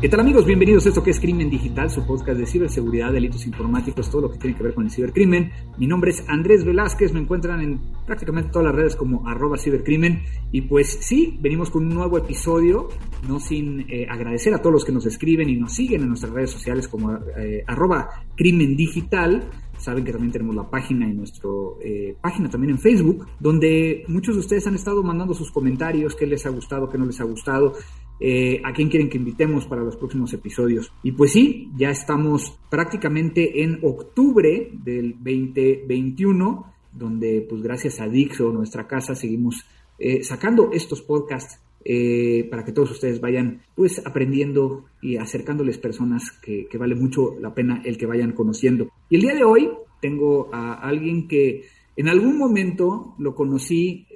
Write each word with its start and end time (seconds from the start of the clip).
¿Qué 0.00 0.08
tal 0.08 0.20
amigos? 0.20 0.46
Bienvenidos 0.46 0.86
a 0.86 0.90
esto 0.90 1.02
que 1.02 1.10
es 1.10 1.18
Crimen 1.18 1.50
Digital, 1.50 1.90
su 1.90 2.06
podcast 2.06 2.38
de 2.38 2.46
ciberseguridad, 2.46 3.12
delitos 3.12 3.44
informáticos, 3.48 4.08
todo 4.08 4.22
lo 4.22 4.30
que 4.30 4.38
tiene 4.38 4.56
que 4.56 4.62
ver 4.62 4.72
con 4.72 4.84
el 4.84 4.92
cibercrimen. 4.92 5.50
Mi 5.76 5.88
nombre 5.88 6.12
es 6.12 6.22
Andrés 6.28 6.64
Velázquez, 6.64 7.12
me 7.12 7.18
encuentran 7.18 7.60
en 7.60 7.80
prácticamente 8.06 8.50
todas 8.52 8.66
las 8.66 8.76
redes 8.76 8.94
como 8.94 9.28
arroba 9.28 9.58
cibercrimen. 9.58 10.22
Y 10.52 10.62
pues 10.62 10.98
sí, 11.00 11.36
venimos 11.40 11.70
con 11.70 11.84
un 11.84 11.94
nuevo 11.96 12.16
episodio, 12.16 12.90
no 13.26 13.40
sin 13.40 13.86
eh, 13.90 14.06
agradecer 14.08 14.54
a 14.54 14.58
todos 14.58 14.72
los 14.72 14.84
que 14.84 14.92
nos 14.92 15.04
escriben 15.04 15.50
y 15.50 15.56
nos 15.56 15.72
siguen 15.72 16.02
en 16.02 16.10
nuestras 16.10 16.32
redes 16.32 16.52
sociales 16.52 16.86
como 16.86 17.16
eh, 17.36 17.64
arroba 17.66 18.08
crimen 18.36 18.76
digital. 18.76 19.50
Saben 19.78 20.04
que 20.04 20.12
también 20.12 20.30
tenemos 20.30 20.54
la 20.54 20.70
página 20.70 21.08
y 21.08 21.12
nuestra 21.12 21.50
eh, 21.84 22.16
página 22.20 22.48
también 22.48 22.70
en 22.70 22.78
Facebook, 22.78 23.26
donde 23.40 24.04
muchos 24.06 24.36
de 24.36 24.40
ustedes 24.42 24.64
han 24.68 24.76
estado 24.76 25.02
mandando 25.02 25.34
sus 25.34 25.50
comentarios, 25.50 26.14
qué 26.14 26.26
les 26.26 26.46
ha 26.46 26.50
gustado, 26.50 26.88
qué 26.88 26.98
no 26.98 27.06
les 27.06 27.20
ha 27.20 27.24
gustado. 27.24 27.74
Eh, 28.20 28.60
a 28.64 28.72
quién 28.72 28.88
quieren 28.88 29.08
que 29.08 29.16
invitemos 29.16 29.66
para 29.66 29.82
los 29.82 29.96
próximos 29.96 30.32
episodios. 30.32 30.92
Y 31.02 31.12
pues 31.12 31.32
sí, 31.32 31.70
ya 31.76 31.90
estamos 31.90 32.58
prácticamente 32.68 33.62
en 33.62 33.78
octubre 33.82 34.70
del 34.72 35.12
2021, 35.12 36.72
donde 36.92 37.46
pues 37.48 37.62
gracias 37.62 38.00
a 38.00 38.08
Dixo, 38.08 38.50
nuestra 38.50 38.88
casa, 38.88 39.14
seguimos 39.14 39.64
eh, 39.98 40.22
sacando 40.24 40.70
estos 40.72 41.02
podcasts 41.02 41.60
eh, 41.84 42.46
para 42.50 42.64
que 42.64 42.72
todos 42.72 42.90
ustedes 42.90 43.20
vayan 43.20 43.62
pues 43.76 44.04
aprendiendo 44.04 44.86
y 45.00 45.16
acercándoles 45.16 45.78
personas 45.78 46.32
que, 46.42 46.66
que, 46.66 46.76
vale 46.76 46.96
mucho 46.96 47.36
la 47.40 47.54
pena 47.54 47.82
el 47.84 47.96
que 47.96 48.06
vayan 48.06 48.32
conociendo. 48.32 48.90
Y 49.08 49.16
el 49.16 49.22
día 49.22 49.34
de 49.34 49.44
hoy 49.44 49.70
tengo 50.00 50.48
a 50.52 50.74
alguien 50.74 51.28
que 51.28 51.66
en 51.96 52.08
algún 52.08 52.36
momento 52.36 53.14
lo 53.18 53.34
conocí 53.34 54.06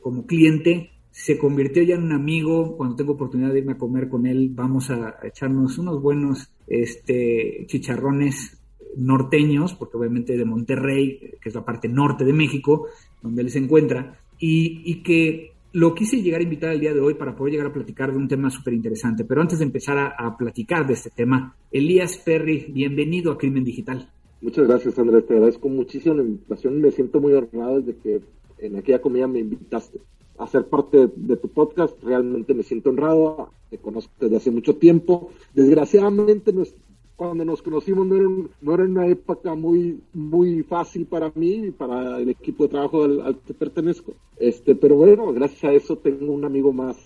como 0.00 0.26
cliente 0.26 0.95
se 1.16 1.38
convirtió 1.38 1.82
ya 1.82 1.94
en 1.94 2.02
un 2.02 2.12
amigo. 2.12 2.76
Cuando 2.76 2.94
tengo 2.94 3.14
oportunidad 3.14 3.50
de 3.50 3.60
irme 3.60 3.72
a 3.72 3.78
comer 3.78 4.10
con 4.10 4.26
él, 4.26 4.50
vamos 4.52 4.90
a 4.90 5.16
echarnos 5.22 5.78
unos 5.78 6.02
buenos 6.02 6.50
este, 6.66 7.64
chicharrones 7.66 8.58
norteños, 8.98 9.72
porque 9.72 9.96
obviamente 9.96 10.36
de 10.36 10.44
Monterrey, 10.44 11.38
que 11.40 11.48
es 11.48 11.54
la 11.54 11.64
parte 11.64 11.88
norte 11.88 12.26
de 12.26 12.34
México, 12.34 12.88
donde 13.22 13.40
él 13.40 13.48
se 13.48 13.60
encuentra, 13.60 14.20
y, 14.38 15.02
que 15.02 15.52
lo 15.72 15.94
quise 15.94 16.20
llegar 16.20 16.40
a 16.40 16.44
invitar 16.44 16.74
el 16.74 16.80
día 16.80 16.92
de 16.92 17.00
hoy 17.00 17.14
para 17.14 17.34
poder 17.34 17.52
llegar 17.52 17.68
a 17.68 17.72
platicar 17.72 18.12
de 18.12 18.18
un 18.18 18.28
tema 18.28 18.50
súper 18.50 18.74
interesante. 18.74 19.24
Pero 19.24 19.40
antes 19.40 19.58
de 19.58 19.64
empezar 19.64 19.96
a, 19.96 20.36
platicar 20.36 20.86
de 20.86 20.92
este 20.92 21.08
tema, 21.08 21.56
Elías 21.72 22.18
Perry, 22.18 22.66
bienvenido 22.68 23.32
a 23.32 23.38
Crimen 23.38 23.64
Digital. 23.64 24.06
Muchas 24.42 24.68
gracias, 24.68 24.98
Andrés. 24.98 25.26
Te 25.26 25.32
agradezco 25.32 25.70
muchísimo 25.70 26.14
la 26.14 26.24
invitación. 26.24 26.78
Me 26.78 26.90
siento 26.90 27.22
muy 27.22 27.32
honrado 27.32 27.80
desde 27.80 27.98
que 28.00 28.20
en 28.58 28.76
aquella 28.76 29.00
comida 29.00 29.26
me 29.26 29.38
invitaste 29.38 29.98
a 30.38 30.46
ser 30.46 30.66
parte 30.66 31.08
de, 31.14 31.36
tu 31.36 31.48
podcast. 31.48 32.02
Realmente 32.02 32.54
me 32.54 32.62
siento 32.62 32.90
honrado. 32.90 33.50
Te 33.70 33.78
conozco 33.78 34.12
desde 34.20 34.36
hace 34.36 34.50
mucho 34.50 34.76
tiempo. 34.76 35.30
Desgraciadamente, 35.54 36.52
cuando 37.16 37.44
nos 37.44 37.62
conocimos 37.62 38.06
no 38.06 38.16
era, 38.16 38.28
no 38.60 38.74
era, 38.74 38.84
una 38.84 39.06
época 39.06 39.54
muy, 39.54 40.00
muy 40.12 40.62
fácil 40.62 41.06
para 41.06 41.32
mí 41.34 41.66
y 41.66 41.70
para 41.70 42.18
el 42.18 42.28
equipo 42.28 42.64
de 42.64 42.70
trabajo 42.70 43.04
al, 43.04 43.38
que 43.46 43.54
pertenezco. 43.54 44.14
Este, 44.38 44.74
pero 44.74 44.96
bueno, 44.96 45.32
gracias 45.32 45.64
a 45.64 45.72
eso 45.72 45.96
tengo 45.96 46.32
un 46.32 46.44
amigo 46.44 46.72
más 46.72 46.96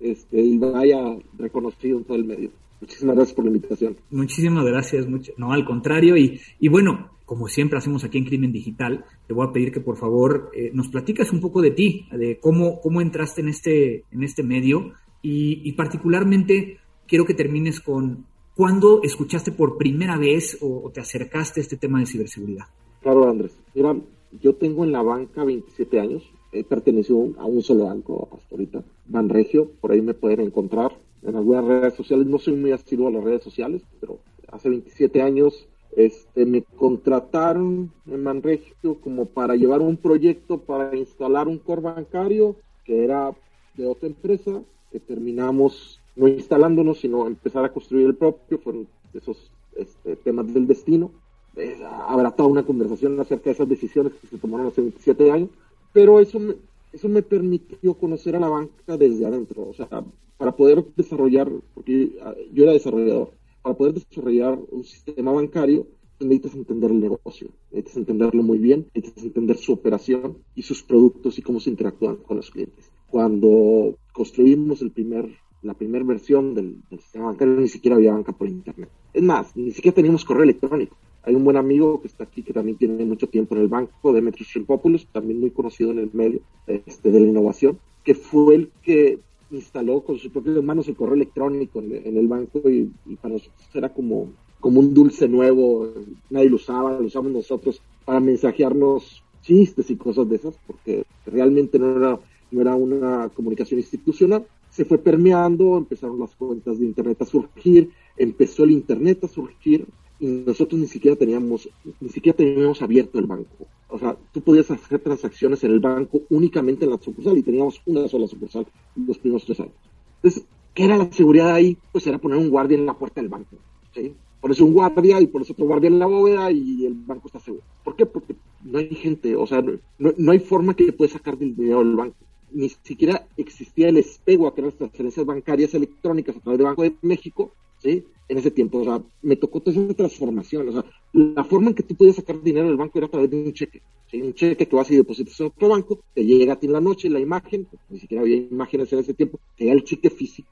este, 0.00 0.40
y 0.40 0.56
vaya 0.58 1.18
reconocido 1.38 1.98
en 1.98 2.04
todo 2.04 2.16
el 2.16 2.24
medio. 2.24 2.50
Muchísimas 2.80 3.16
gracias 3.16 3.34
por 3.34 3.44
la 3.44 3.50
invitación. 3.50 3.96
Muchísimas 4.10 4.64
gracias. 4.64 5.06
Mucho, 5.06 5.32
no, 5.36 5.52
al 5.52 5.66
contrario. 5.66 6.16
Y, 6.16 6.40
y 6.58 6.68
bueno, 6.68 7.10
como 7.30 7.46
siempre 7.46 7.78
hacemos 7.78 8.02
aquí 8.02 8.18
en 8.18 8.24
Crimen 8.24 8.50
Digital, 8.50 9.04
te 9.28 9.34
voy 9.34 9.46
a 9.46 9.52
pedir 9.52 9.70
que 9.70 9.78
por 9.78 9.96
favor 9.96 10.50
eh, 10.52 10.72
nos 10.74 10.88
platicas 10.88 11.32
un 11.32 11.40
poco 11.40 11.62
de 11.62 11.70
ti, 11.70 12.08
de 12.10 12.40
cómo, 12.40 12.80
cómo 12.80 13.00
entraste 13.00 13.40
en 13.40 13.48
este, 13.48 14.02
en 14.10 14.24
este 14.24 14.42
medio 14.42 14.94
y, 15.22 15.70
particularmente 15.74 16.78
quiero 17.06 17.24
que 17.24 17.34
termines 17.34 17.80
con 17.80 18.26
cuándo 18.56 19.00
escuchaste 19.04 19.52
por 19.52 19.78
primera 19.78 20.18
vez 20.18 20.58
o, 20.60 20.90
te 20.92 21.00
acercaste 21.00 21.60
a 21.60 21.62
este 21.62 21.76
tema 21.76 22.00
de 22.00 22.06
ciberseguridad. 22.06 22.64
Claro, 23.00 23.30
Andrés. 23.30 23.56
Mira, 23.76 23.94
yo 24.42 24.56
tengo 24.56 24.82
en 24.82 24.90
la 24.90 25.02
banca 25.02 25.44
27 25.44 26.00
años, 26.00 26.28
he 26.50 26.64
pertenecido 26.64 27.32
a 27.38 27.46
un 27.46 27.62
solo 27.62 27.84
banco 27.84 28.28
hasta 28.32 28.56
ahorita, 28.56 28.82
Banregio, 29.06 29.70
por 29.80 29.92
ahí 29.92 30.02
me 30.02 30.14
pueden 30.14 30.40
encontrar 30.40 30.98
en 31.22 31.36
algunas 31.36 31.64
redes 31.64 31.94
sociales, 31.94 32.26
no 32.26 32.38
soy 32.38 32.56
muy 32.56 32.72
asiduo 32.72 33.06
a 33.06 33.12
las 33.12 33.22
redes 33.22 33.44
sociales, 33.44 33.82
pero 34.00 34.18
hace 34.50 34.68
27 34.68 35.22
años 35.22 35.68
este, 35.96 36.46
me 36.46 36.62
contrataron 36.62 37.92
en 38.06 38.22
Manregio 38.22 39.00
como 39.00 39.26
para 39.26 39.56
llevar 39.56 39.80
un 39.80 39.96
proyecto 39.96 40.58
para 40.58 40.96
instalar 40.96 41.48
un 41.48 41.58
core 41.58 41.82
bancario 41.82 42.56
que 42.84 43.04
era 43.04 43.32
de 43.74 43.86
otra 43.86 44.08
empresa, 44.08 44.62
que 44.90 45.00
terminamos 45.00 46.00
no 46.16 46.28
instalándonos, 46.28 47.00
sino 47.00 47.26
empezar 47.26 47.64
a 47.64 47.72
construir 47.72 48.06
el 48.06 48.14
propio, 48.14 48.58
fueron 48.58 48.86
esos 49.14 49.50
este, 49.76 50.16
temas 50.16 50.52
del 50.52 50.66
destino. 50.66 51.10
Eh, 51.56 51.82
habrá 52.08 52.30
toda 52.30 52.48
una 52.48 52.62
conversación 52.62 53.18
acerca 53.18 53.44
de 53.46 53.52
esas 53.52 53.68
decisiones 53.68 54.12
que 54.14 54.26
se 54.26 54.38
tomaron 54.38 54.68
hace 54.68 54.82
27 54.82 55.30
años, 55.30 55.50
pero 55.92 56.20
eso 56.20 56.38
me, 56.38 56.54
eso 56.92 57.08
me 57.08 57.22
permitió 57.22 57.94
conocer 57.94 58.36
a 58.36 58.40
la 58.40 58.48
banca 58.48 58.96
desde 58.96 59.26
adentro, 59.26 59.68
o 59.68 59.74
sea, 59.74 59.88
para 60.36 60.52
poder 60.52 60.84
desarrollar, 60.96 61.50
porque 61.74 62.12
yo 62.52 62.64
era 62.64 62.72
desarrollador, 62.72 63.30
para 63.62 63.76
poder 63.76 63.94
desarrollar 63.94 64.58
un 64.70 64.84
sistema 64.84 65.32
bancario, 65.32 65.86
necesitas 66.20 66.54
entender 66.54 66.90
el 66.90 67.00
negocio, 67.00 67.48
necesitas 67.70 67.96
entenderlo 67.96 68.42
muy 68.42 68.58
bien, 68.58 68.86
necesitas 68.94 69.24
entender 69.24 69.56
su 69.56 69.72
operación 69.72 70.38
y 70.54 70.62
sus 70.62 70.82
productos 70.82 71.38
y 71.38 71.42
cómo 71.42 71.60
se 71.60 71.70
interactúan 71.70 72.16
con 72.16 72.36
los 72.36 72.50
clientes. 72.50 72.90
Cuando 73.08 73.96
construimos 74.12 74.82
el 74.82 74.90
primer, 74.90 75.28
la 75.62 75.74
primera 75.74 76.04
versión 76.04 76.54
del, 76.54 76.82
sistema 76.90 77.26
bancario, 77.26 77.54
ni 77.54 77.68
siquiera 77.68 77.96
había 77.96 78.12
banca 78.12 78.32
por 78.32 78.48
internet. 78.48 78.90
Es 79.12 79.22
más, 79.22 79.56
ni 79.56 79.72
siquiera 79.72 79.94
teníamos 79.94 80.24
correo 80.24 80.44
electrónico. 80.44 80.96
Hay 81.22 81.34
un 81.34 81.44
buen 81.44 81.56
amigo 81.56 82.00
que 82.00 82.08
está 82.08 82.24
aquí 82.24 82.42
que 82.42 82.52
también 82.52 82.78
tiene 82.78 83.04
mucho 83.04 83.28
tiempo 83.28 83.54
en 83.54 83.62
el 83.62 83.68
banco, 83.68 84.12
Demetrius 84.12 84.48
Shimpopoulos, 84.48 85.06
también 85.12 85.40
muy 85.40 85.50
conocido 85.50 85.90
en 85.90 85.98
el 85.98 86.10
medio 86.12 86.40
este, 86.66 87.10
de 87.10 87.20
la 87.20 87.26
innovación, 87.26 87.78
que 88.04 88.14
fue 88.14 88.54
el 88.54 88.70
que 88.82 89.18
instaló 89.50 90.02
con 90.02 90.18
sus 90.18 90.30
propias 90.30 90.62
manos 90.62 90.88
el 90.88 90.96
correo 90.96 91.14
electrónico 91.14 91.80
en, 91.80 92.16
el 92.16 92.28
banco 92.28 92.60
y, 92.70 92.90
para 93.20 93.34
nosotros 93.34 93.68
era 93.74 93.88
como, 93.92 94.32
como 94.60 94.80
un 94.80 94.94
dulce 94.94 95.28
nuevo, 95.28 95.92
nadie 96.30 96.50
lo 96.50 96.56
usaba, 96.56 96.98
lo 96.98 97.06
usamos 97.06 97.32
nosotros 97.32 97.80
para 98.04 98.20
mensajearnos 98.20 99.22
chistes 99.42 99.90
y 99.90 99.96
cosas 99.96 100.28
de 100.28 100.36
esas, 100.36 100.58
porque 100.66 101.04
realmente 101.26 101.78
no 101.78 101.96
era, 101.96 102.20
no 102.50 102.60
era 102.60 102.74
una 102.74 103.28
comunicación 103.30 103.80
institucional. 103.80 104.46
Se 104.68 104.84
fue 104.84 104.98
permeando, 104.98 105.76
empezaron 105.76 106.20
las 106.20 106.34
cuentas 106.36 106.78
de 106.78 106.86
Internet 106.86 107.22
a 107.22 107.26
surgir, 107.26 107.90
empezó 108.16 108.64
el 108.64 108.70
Internet 108.70 109.24
a 109.24 109.28
surgir, 109.28 109.86
y 109.86 110.09
nosotros 110.20 110.80
ni 110.80 110.86
siquiera 110.86 111.16
teníamos, 111.16 111.68
ni 112.00 112.08
siquiera 112.10 112.36
teníamos 112.36 112.82
abierto 112.82 113.18
el 113.18 113.26
banco. 113.26 113.66
O 113.88 113.98
sea, 113.98 114.16
tú 114.32 114.40
podías 114.40 114.70
hacer 114.70 115.00
transacciones 115.00 115.64
en 115.64 115.72
el 115.72 115.80
banco 115.80 116.22
únicamente 116.30 116.84
en 116.84 116.90
la 116.90 116.98
sucursal 116.98 117.38
y 117.38 117.42
teníamos 117.42 117.80
una 117.86 118.06
sola 118.08 118.28
sucursal 118.28 118.66
los 118.94 119.18
primeros 119.18 119.44
tres 119.44 119.60
años. 119.60 119.74
Entonces, 120.16 120.44
¿qué 120.74 120.84
era 120.84 120.96
la 120.96 121.10
seguridad 121.10 121.52
ahí? 121.52 121.76
Pues 121.90 122.06
era 122.06 122.18
poner 122.18 122.38
un 122.38 122.50
guardia 122.50 122.78
en 122.78 122.86
la 122.86 122.94
puerta 122.94 123.20
del 123.20 123.30
banco. 123.30 123.56
¿sí? 123.94 124.14
Pones 124.40 124.60
un 124.60 124.72
guardia 124.72 125.20
y 125.20 125.26
pones 125.26 125.50
otro 125.50 125.66
guardia 125.66 125.88
en 125.88 125.98
la 125.98 126.06
bóveda 126.06 126.52
y 126.52 126.86
el 126.86 126.94
banco 126.94 127.28
está 127.28 127.40
seguro. 127.40 127.64
¿Por 127.82 127.96
qué? 127.96 128.06
Porque 128.06 128.36
no 128.62 128.78
hay 128.78 128.94
gente, 128.94 129.34
o 129.36 129.46
sea, 129.46 129.62
no, 129.62 130.12
no 130.16 130.32
hay 130.32 130.38
forma 130.38 130.74
que 130.74 130.92
puedas 130.92 131.12
sacar 131.12 131.36
del 131.36 131.56
dinero 131.56 131.80
del 131.80 131.96
banco. 131.96 132.16
Ni 132.52 132.68
siquiera 132.68 133.26
existía 133.36 133.88
el 133.88 133.96
espego 133.96 134.46
a 134.46 134.54
crear 134.54 134.72
transferencias 134.72 135.24
bancarias 135.24 135.74
electrónicas 135.74 136.36
a 136.36 136.40
través 136.40 136.58
del 136.58 136.66
Banco 136.66 136.82
de 136.82 136.96
México, 137.02 137.54
¿sí? 137.80 138.04
en 138.30 138.38
ese 138.38 138.50
tiempo. 138.50 138.78
O 138.78 138.84
sea, 138.84 139.02
me 139.22 139.36
tocó 139.36 139.60
toda 139.60 139.76
esa 139.76 139.94
transformación. 139.94 140.68
O 140.68 140.72
sea, 140.72 140.84
la 141.12 141.44
forma 141.44 141.68
en 141.68 141.74
que 141.74 141.82
tú 141.82 141.96
podías 141.96 142.16
sacar 142.16 142.40
dinero 142.40 142.68
del 142.68 142.76
banco 142.76 142.98
era 142.98 143.08
a 143.08 143.10
través 143.10 143.28
de 143.28 143.36
un 143.36 143.52
cheque. 143.52 143.82
Un 144.12 144.34
cheque 144.34 144.66
que 144.66 144.76
vas 144.76 144.90
y 144.90 144.96
depositas 144.96 145.38
en 145.40 145.46
otro 145.46 145.68
banco, 145.68 146.00
te 146.14 146.24
llega 146.24 146.54
a 146.54 146.56
ti 146.58 146.66
en 146.66 146.72
la 146.72 146.80
noche 146.80 147.08
la 147.08 147.20
imagen, 147.20 147.68
ni 147.88 148.00
siquiera 148.00 148.22
había 148.22 148.36
imágenes 148.36 148.92
en 148.92 149.00
ese 149.00 149.14
tiempo, 149.14 149.38
te 149.56 149.66
da 149.66 149.72
el 149.72 149.84
cheque 149.84 150.10
físico, 150.10 150.50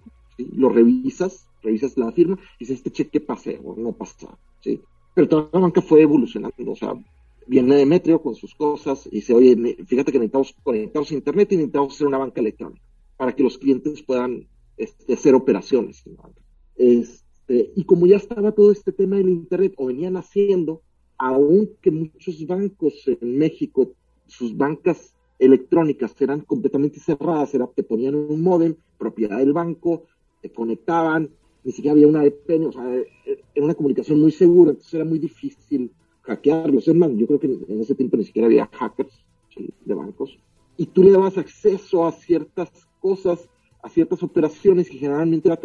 lo 0.55 0.69
revisas, 0.69 1.49
revisas 1.61 1.99
la 1.99 2.13
firma 2.13 2.39
y 2.57 2.61
dices, 2.61 2.77
este 2.77 2.93
cheque 2.93 3.21
pase 3.21 3.61
o 3.65 3.75
no 3.77 3.93
pasa. 3.93 4.39
¿sí? 4.61 4.81
Pero 5.15 5.29
toda 5.29 5.49
la 5.53 5.61
banca 5.61 5.83
fue 5.83 6.03
evolucionando. 6.03 6.55
O 6.71 6.77
sea, 6.77 6.95
viene 7.47 7.77
Demetrio 7.77 8.23
con 8.23 8.35
sus 8.35 8.55
cosas 8.55 9.07
y 9.07 9.17
dice, 9.17 9.35
oye, 9.35 9.57
fíjate 9.87 10.13
que 10.13 10.19
necesitamos 10.19 10.55
conectarnos 10.63 11.11
a 11.11 11.15
Internet 11.15 11.53
y 11.53 11.57
necesitamos 11.57 11.95
hacer 11.95 12.07
una 12.07 12.19
banca 12.19 12.41
electrónica 12.41 12.83
para 13.17 13.35
que 13.35 13.43
los 13.43 13.59
clientes 13.59 14.03
puedan 14.03 14.47
este, 14.77 15.15
hacer 15.15 15.35
operaciones 15.35 16.07
en 16.07 16.15
la 16.15 16.23
banca. 16.23 16.41
Este, 16.79 17.73
y 17.77 17.85
como 17.85 18.07
ya 18.07 18.17
estaba 18.17 18.53
todo 18.53 18.73
este 18.73 18.93
tema 18.93 19.17
del 19.17 19.29
Internet, 19.29 19.75
o 19.77 19.87
venían 19.87 20.17
haciendo, 20.17 20.81
aunque 21.19 21.91
muchos 21.91 22.47
bancos 22.47 22.95
en 23.07 23.37
México, 23.37 23.93
sus 24.27 24.57
bancas 24.57 25.15
electrónicas 25.39 26.15
eran 26.21 26.41
completamente 26.41 27.01
cerradas, 27.01 27.55
era, 27.55 27.67
te 27.67 27.83
ponían 27.83 28.15
un 28.15 28.41
modem, 28.43 28.75
propiedad 28.97 29.39
del 29.39 29.53
banco, 29.53 30.05
te 30.41 30.51
conectaban 30.51 31.31
ni 31.65 31.73
siquiera 31.73 31.93
había 31.93 32.07
una 32.07 32.23
VPN, 32.23 32.67
o 32.67 32.73
sea, 32.73 32.83
era 33.27 33.65
una 33.65 33.75
comunicación 33.75 34.21
muy 34.21 34.33
segura, 34.33 34.71
entonces 34.71 34.95
era 34.95 35.05
muy 35.05 35.19
difícil 35.19 35.91
hackearlos. 36.23 36.89
Es 36.89 36.95
más, 36.95 37.11
yo 37.15 37.27
creo 37.27 37.41
que 37.41 37.47
en 37.47 37.81
ese 37.81 37.95
tiempo 37.95 38.17
ni 38.17 38.25
siquiera 38.25 38.47
había 38.47 38.71
hackers 38.73 39.13
de 39.85 39.95
bancos. 39.95 40.39
Y 40.77 40.87
tú 40.87 41.03
le 41.03 41.11
dabas 41.11 41.37
acceso 41.37 42.07
a 42.07 42.13
ciertas 42.13 42.71
cosas, 43.01 43.51
a 43.83 43.91
ciertas 43.91 44.23
operaciones 44.23 44.91
y 44.93 44.99
generalmente 44.99 45.49
era 45.49 45.61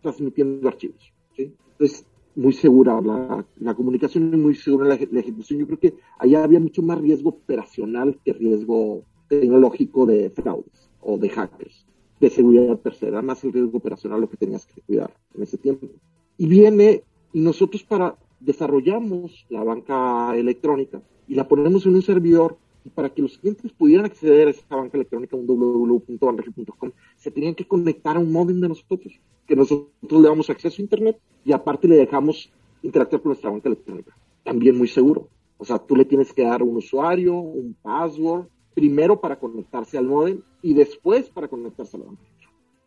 transmitiendo 0.00 0.68
archivos. 0.68 1.12
¿sí? 1.34 1.52
Entonces, 1.72 2.06
muy 2.34 2.52
segura 2.52 3.00
la, 3.00 3.44
la 3.60 3.74
comunicación 3.74 4.32
y 4.32 4.36
muy 4.36 4.54
segura 4.54 4.86
la, 4.86 4.98
la, 5.10 5.20
ejecución. 5.20 5.60
Yo 5.60 5.66
creo 5.66 5.78
que 5.78 5.94
allá 6.18 6.44
había 6.44 6.60
mucho 6.60 6.82
más 6.82 7.00
riesgo 7.00 7.30
operacional 7.30 8.18
que 8.24 8.32
riesgo 8.32 9.04
tecnológico 9.28 10.06
de 10.06 10.30
fraudes 10.30 10.90
o 11.00 11.18
de 11.18 11.30
hackers, 11.30 11.86
de 12.20 12.30
seguridad 12.30 12.78
tercera, 12.78 13.22
más 13.22 13.42
el 13.44 13.52
riesgo 13.52 13.78
operacional 13.78 14.20
lo 14.20 14.28
que 14.28 14.36
tenías 14.36 14.66
que 14.66 14.82
cuidar 14.82 15.14
en 15.34 15.42
ese 15.42 15.58
tiempo. 15.58 15.88
Y 16.36 16.46
viene, 16.46 17.02
y 17.32 17.40
nosotros 17.40 17.82
para 17.84 18.16
desarrollamos 18.40 19.46
la 19.48 19.64
banca 19.64 20.36
electrónica 20.36 21.02
y 21.26 21.34
la 21.34 21.48
ponemos 21.48 21.86
en 21.86 21.94
un 21.94 22.02
servidor 22.02 22.58
y 22.86 22.90
para 22.90 23.10
que 23.10 23.20
los 23.20 23.36
clientes 23.36 23.72
pudieran 23.72 24.06
acceder 24.06 24.46
a 24.46 24.50
esa 24.52 24.76
banca 24.76 24.96
electrónica, 24.96 25.36
un 25.36 25.44
www.banregio.com, 25.44 26.92
se 27.16 27.32
tenían 27.32 27.56
que 27.56 27.66
conectar 27.66 28.16
a 28.16 28.20
un 28.20 28.30
móvil 28.30 28.60
de 28.60 28.68
nosotros, 28.68 29.12
que 29.44 29.56
nosotros 29.56 30.22
le 30.22 30.28
damos 30.28 30.48
acceso 30.48 30.76
a 30.78 30.82
Internet 30.82 31.18
y 31.44 31.52
aparte 31.52 31.88
le 31.88 31.96
dejamos 31.96 32.48
interactuar 32.84 33.22
con 33.22 33.30
nuestra 33.30 33.50
banca 33.50 33.68
electrónica. 33.68 34.16
También 34.44 34.78
muy 34.78 34.86
seguro. 34.86 35.28
O 35.58 35.64
sea, 35.64 35.78
tú 35.78 35.96
le 35.96 36.04
tienes 36.04 36.32
que 36.32 36.44
dar 36.44 36.62
un 36.62 36.76
usuario, 36.76 37.34
un 37.34 37.74
password, 37.82 38.46
primero 38.72 39.20
para 39.20 39.36
conectarse 39.36 39.98
al 39.98 40.06
modem 40.06 40.42
y 40.62 40.74
después 40.74 41.28
para 41.28 41.48
conectarse 41.48 41.96
a 41.96 42.00
la 42.00 42.06
banca 42.06 42.22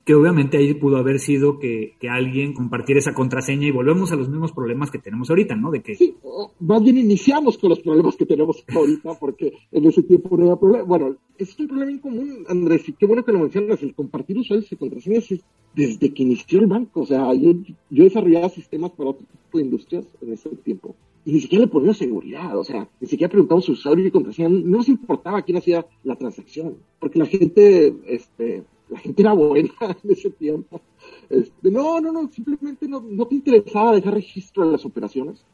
que 0.09 0.15
obviamente 0.15 0.57
ahí 0.57 0.73
pudo 0.73 0.97
haber 0.97 1.19
sido 1.19 1.59
que, 1.59 1.94
que, 2.00 2.09
alguien 2.09 2.56
compartiera 2.56 2.97
esa 2.97 3.13
contraseña 3.13 3.67
y 3.67 3.71
volvemos 3.71 4.11
a 4.11 4.15
los 4.15 4.27
mismos 4.27 4.51
problemas 4.51 4.89
que 4.89 4.97
tenemos 4.97 5.29
ahorita, 5.29 5.56
¿no? 5.56 5.69
De 5.69 5.83
que... 5.83 5.94
Sí, 5.94 6.15
más 6.61 6.81
bien 6.81 6.97
iniciamos 6.97 7.59
con 7.59 7.69
los 7.69 7.79
problemas 7.79 8.15
que 8.15 8.25
tenemos 8.25 8.65
ahorita 8.75 9.19
porque 9.19 9.53
en 9.71 9.85
ese 9.85 10.01
tiempo 10.01 10.35
no 10.35 10.45
había 10.45 10.56
problema. 10.56 10.83
Bueno, 10.83 11.15
es 11.38 11.59
un 11.59 11.67
problema 11.67 11.91
en 11.91 12.00
común, 12.00 12.44
Andrés, 12.47 12.89
y 12.89 12.94
qué 12.94 13.06
bueno 13.06 13.23
que 13.23 13.31
lo 13.31 13.38
mencionas, 13.38 13.83
el 13.83 13.94
compartir 13.94 14.39
usuarios 14.39 14.71
y 14.71 14.77
contraseñas 14.77 15.31
es 15.31 15.41
desde 15.75 16.12
que 16.12 16.23
inició 16.23 16.59
el 16.59 16.65
banco. 16.65 17.01
O 17.01 17.05
sea, 17.05 17.31
yo, 17.35 17.51
yo 17.91 18.03
desarrollaba 18.03 18.50
sistemas 18.50 18.89
para 18.89 19.12
otro 19.12 19.27
tipo 19.27 19.59
de 19.59 19.63
industrias 19.63 20.07
en 20.23 20.33
ese 20.33 20.50
tiempo 20.50 20.95
y 21.23 21.33
ni 21.33 21.39
siquiera 21.41 21.65
le 21.65 21.71
poníamos 21.71 22.00
seguridad, 22.00 22.57
o 22.57 22.63
sea, 22.63 22.89
ni 23.00 23.07
siquiera 23.07 23.29
preguntamos 23.29 23.65
su 23.65 23.73
usuario 23.73 24.07
y 24.07 24.09
contraseña, 24.09 24.50
no 24.50 24.77
nos 24.77 24.89
importaba 24.89 25.44
quién 25.44 25.59
hacía 25.59 25.85
la 26.03 26.15
transacción, 26.15 26.77
porque 27.00 27.19
la 27.19 27.27
gente, 27.27 27.94
este, 28.07 28.63
la 28.89 29.00
gente 29.00 29.21
era 29.21 29.33
buena 29.33 29.71
en 30.03 30.12
ese 30.12 30.30
tiempo. 30.31 30.81
Este, 31.30 31.71
no, 31.71 32.01
no, 32.01 32.12
no, 32.12 32.31
simplemente 32.31 32.88
no, 32.88 33.01
no, 33.01 33.27
te 33.27 33.36
interesaba 33.36 33.94
dejar 33.94 34.13
registro 34.15 34.65
de 34.65 34.71
las 34.74 34.86
operaciones. 34.86 35.45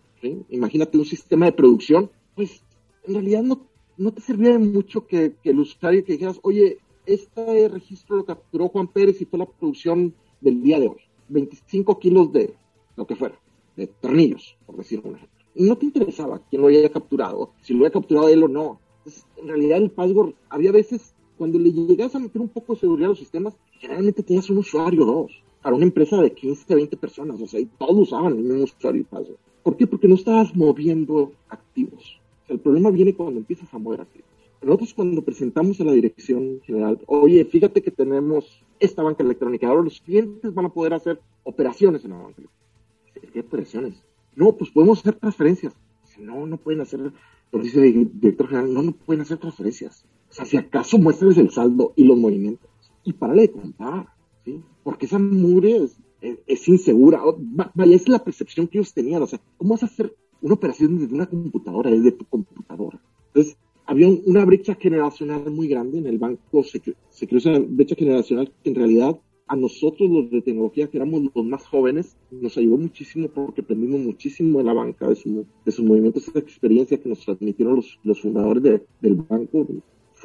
Imagínate 0.50 0.98
un 0.98 1.06
sistema 1.06 1.46
de 1.46 1.52
producción, 1.52 2.10
pues 2.34 2.64
en 3.04 3.14
realidad 3.14 3.44
no, 3.44 3.68
no 3.98 4.12
te 4.12 4.22
servía 4.22 4.54
de 4.54 4.60
mucho 4.60 5.06
que, 5.06 5.36
que 5.44 5.52
el 5.52 5.60
usuario 5.60 6.04
que 6.04 6.14
dijeras, 6.14 6.40
oye, 6.42 6.80
este 7.06 7.70
registro 7.70 8.18
lo 8.18 8.26
capturó 8.26 8.70
Juan 8.70 8.88
Pérez 8.88 9.22
y 9.22 9.26
fue 9.26 9.38
la 9.38 9.46
producción 9.46 10.16
del 10.42 10.64
día 10.64 10.80
de 10.80 10.88
hoy. 10.88 11.02
25 11.30 12.00
kilos 12.00 12.32
de 12.32 12.56
lo 12.96 13.06
que 13.06 13.16
fuera, 13.16 13.40
de 13.76 13.88
tornillos, 13.88 14.58
por 14.66 14.78
decir 14.78 15.02
un 15.04 15.16
ejemplo. 15.16 15.36
Y 15.54 15.64
no 15.64 15.78
te 15.78 15.86
interesaba 15.86 16.42
quién 16.50 16.62
lo 16.62 16.68
había 16.68 16.90
capturado, 16.90 17.54
si 17.62 17.74
lo 17.74 17.80
había 17.80 17.92
capturado 17.92 18.30
él 18.30 18.44
o 18.44 18.48
no. 18.48 18.80
Entonces, 18.98 19.26
en 19.38 19.48
realidad 19.48 19.78
el 19.78 19.92
password, 19.92 20.34
había 20.50 20.72
veces 20.72 21.15
cuando 21.38 21.60
le 21.60 21.72
llegas 21.72 22.16
a 22.16 22.20
meter 22.20 22.42
un 22.42 22.50
poco 22.50 22.74
de 22.74 22.80
seguridad 22.80 23.08
a 23.08 23.10
los 23.10 23.20
sistemas, 23.20 23.56
generalmente 23.80 24.24
tenías 24.24 24.50
un 24.50 24.58
usuario 24.58 25.04
o 25.04 25.06
dos 25.06 25.44
para 25.62 25.76
una 25.76 25.86
empresa 25.86 26.22
de 26.22 26.32
15 26.32 26.74
a 26.74 26.76
20 26.76 26.98
personas, 26.98 27.42
o 27.42 27.48
sea, 27.48 27.60
y 27.60 27.66
todos 27.66 27.96
usaban 27.96 28.38
el 28.38 28.44
mismo 28.44 28.64
usuario 28.64 29.02
y 29.02 29.04
password. 29.04 29.38
¿Por 29.64 29.78
qué? 29.78 29.88
Porque 29.88 30.08
no 30.08 30.14
estabas 30.16 30.56
moviendo 30.56 31.32
activos. 31.50 32.20
O 32.44 32.48
sea, 32.48 32.54
el 32.54 32.60
problema 32.60 32.92
viene 32.92 33.16
cuando 33.16 33.40
empiezas 33.40 33.74
a 33.74 33.80
mover 33.80 34.02
activos. 34.02 34.30
Nosotros 34.62 34.94
cuando 34.94 35.24
presentamos 35.24 35.80
a 35.82 35.84
la 35.84 35.92
dirección 35.92 36.60
general, 36.64 37.00
oye, 37.08 37.46
fíjate 37.46 37.82
que 37.82 37.92
tenemos 37.92 38.64
esta 38.80 39.04
banca 39.04 39.24
electrónica, 39.24 39.68
ahora 39.68 39.84
los 39.84 40.02
clientes 40.02 40.54
van 40.54 40.66
a 40.66 40.70
poder 40.70 40.94
hacer 40.94 41.20
operaciones 41.44 42.04
en 42.06 42.12
la 42.12 42.18
banca 42.18 42.42
electrónica. 42.42 43.32
¿Qué 43.34 43.40
operaciones? 43.40 44.04
No, 44.36 44.56
pues 44.56 44.70
podemos 44.72 45.00
hacer 45.00 45.16
transferencias. 45.16 45.74
No, 46.20 46.46
no 46.46 46.58
pueden 46.58 46.82
hacer, 46.82 47.12
lo 47.52 47.60
dice 47.60 47.86
el 47.86 48.20
director 48.20 48.48
general, 48.48 48.74
no, 48.74 48.84
no 48.84 48.92
pueden 48.92 49.22
hacer 49.22 49.38
transferencias. 49.38 50.06
Sea, 50.36 50.44
si 50.44 50.58
acaso 50.58 50.98
muéstrales 50.98 51.38
el 51.38 51.50
saldo 51.50 51.94
y 51.96 52.04
los 52.04 52.18
movimientos. 52.18 52.70
Y 53.06 53.14
párale 53.14 53.44
de 53.44 53.52
contar, 53.52 54.08
¿sí? 54.44 54.62
Porque 54.84 55.06
esa 55.06 55.18
mugre 55.18 55.78
es, 55.78 55.98
es, 56.46 56.68
insegura. 56.68 57.22
Vaya, 57.74 57.96
es 57.96 58.10
la 58.10 58.22
percepción 58.22 58.68
que 58.68 58.80
ellos 58.80 58.94
tenían. 58.94 59.22
O 59.22 59.28
sea, 59.28 59.40
¿cómo 59.56 59.76
vas 59.76 59.84
a 59.84 59.86
hacer 59.86 60.14
una 60.42 60.56
operación 60.56 61.00
desde 61.00 61.16
una 61.16 61.28
computadora, 61.28 61.90
desde 61.90 62.12
tu 62.12 62.26
computadora? 62.26 63.00
Entonces, 63.28 63.56
había 63.86 64.10
una 64.10 64.44
brecha 64.44 64.76
generacional 64.76 65.50
muy 65.52 65.70
grande 65.70 66.00
en 66.00 66.06
el 66.06 66.18
banco, 66.18 66.64
se, 66.64 66.82
se 67.12 67.28
creó 67.28 67.38
esa 67.38 67.58
brecha 67.58 67.96
generacional 67.96 68.52
que 68.62 68.72
en 68.72 68.76
realidad 68.76 69.18
a 69.48 69.56
nosotros 69.56 70.10
los 70.10 70.30
de 70.32 70.42
tecnología, 70.42 70.90
que 70.90 70.98
éramos 70.98 71.32
los 71.34 71.46
más 71.46 71.66
jóvenes, 71.66 72.18
nos 72.30 72.58
ayudó 72.58 72.76
muchísimo 72.76 73.30
porque 73.30 73.62
aprendimos 73.62 74.02
muchísimo 74.02 74.58
de 74.58 74.66
la 74.66 74.74
banca, 74.74 75.08
de, 75.08 75.16
su, 75.16 75.46
de 75.64 75.72
sus 75.72 75.86
movimientos, 75.86 76.28
esa 76.28 76.40
experiencia 76.40 77.00
que 77.00 77.08
nos 77.08 77.24
transmitieron 77.24 77.78
los, 77.78 78.00
los 78.04 78.20
fundadores 78.20 78.64
de, 78.64 78.86
del 79.00 79.16
banco 79.16 79.66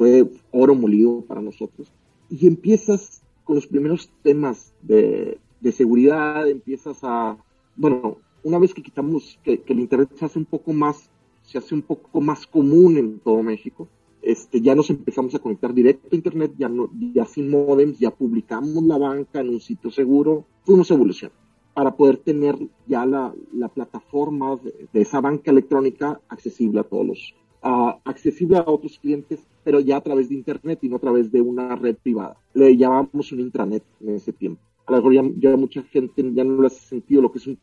fue 0.00 0.26
oro 0.50 0.74
molido 0.74 1.20
para 1.28 1.42
nosotros. 1.42 1.92
Y 2.30 2.46
empiezas 2.46 3.20
con 3.44 3.56
los 3.56 3.66
primeros 3.66 4.08
temas 4.22 4.72
de, 4.80 5.36
de 5.60 5.72
seguridad, 5.72 6.48
empiezas 6.48 7.00
a, 7.02 7.36
bueno, 7.76 8.16
una 8.42 8.58
vez 8.58 8.72
que 8.72 8.82
quitamos, 8.82 9.38
que, 9.44 9.60
que 9.60 9.74
el 9.74 9.80
Internet 9.80 10.08
se 10.16 10.24
hace 10.24 10.38
un 10.38 10.46
poco 10.46 10.72
más, 10.72 11.10
se 11.42 11.58
hace 11.58 11.74
un 11.74 11.82
poco 11.82 12.18
más 12.22 12.46
común 12.46 12.96
en 12.96 13.18
todo 13.18 13.42
México, 13.42 13.88
este, 14.22 14.62
ya 14.62 14.74
nos 14.74 14.88
empezamos 14.88 15.34
a 15.34 15.38
conectar 15.38 15.74
directo 15.74 16.08
a 16.10 16.16
Internet, 16.16 16.54
ya, 16.56 16.70
no, 16.70 16.88
ya 17.12 17.26
sin 17.26 17.50
modems, 17.50 17.98
ya 17.98 18.10
publicamos 18.10 18.82
la 18.84 18.96
banca 18.96 19.40
en 19.40 19.50
un 19.50 19.60
sitio 19.60 19.90
seguro, 19.90 20.46
fuimos 20.64 20.90
evolucionando 20.90 21.38
para 21.74 21.94
poder 21.94 22.16
tener 22.16 22.56
ya 22.86 23.04
la, 23.04 23.34
la 23.52 23.68
plataforma 23.68 24.56
de, 24.56 24.88
de, 24.90 25.02
esa 25.02 25.20
banca 25.20 25.50
electrónica 25.50 26.22
accesible 26.30 26.80
a 26.80 26.84
todos 26.84 27.06
los, 27.06 27.34
uh, 27.62 27.92
accesible 28.04 28.56
a 28.56 28.64
otros 28.66 28.98
clientes, 28.98 29.40
pero 29.64 29.80
ya 29.80 29.96
a 29.96 30.00
través 30.00 30.28
de 30.28 30.34
Internet 30.34 30.80
y 30.82 30.88
no 30.88 30.96
a 30.96 31.00
través 31.00 31.30
de 31.30 31.40
una 31.40 31.76
red 31.76 31.96
privada. 31.96 32.36
Le 32.54 32.76
llamamos 32.76 33.32
un 33.32 33.40
intranet 33.40 33.84
en 34.00 34.14
ese 34.14 34.32
tiempo. 34.32 34.62
A 34.86 34.92
lo 34.92 34.98
mejor 34.98 35.36
ya, 35.40 35.56
mucha 35.56 35.82
gente 35.84 36.24
ya 36.32 36.44
no 36.44 36.60
le 36.60 36.66
hace 36.66 36.80
sentido 36.80 37.22
lo 37.22 37.30
que 37.30 37.38
es 37.38 37.46
un, 37.46 37.58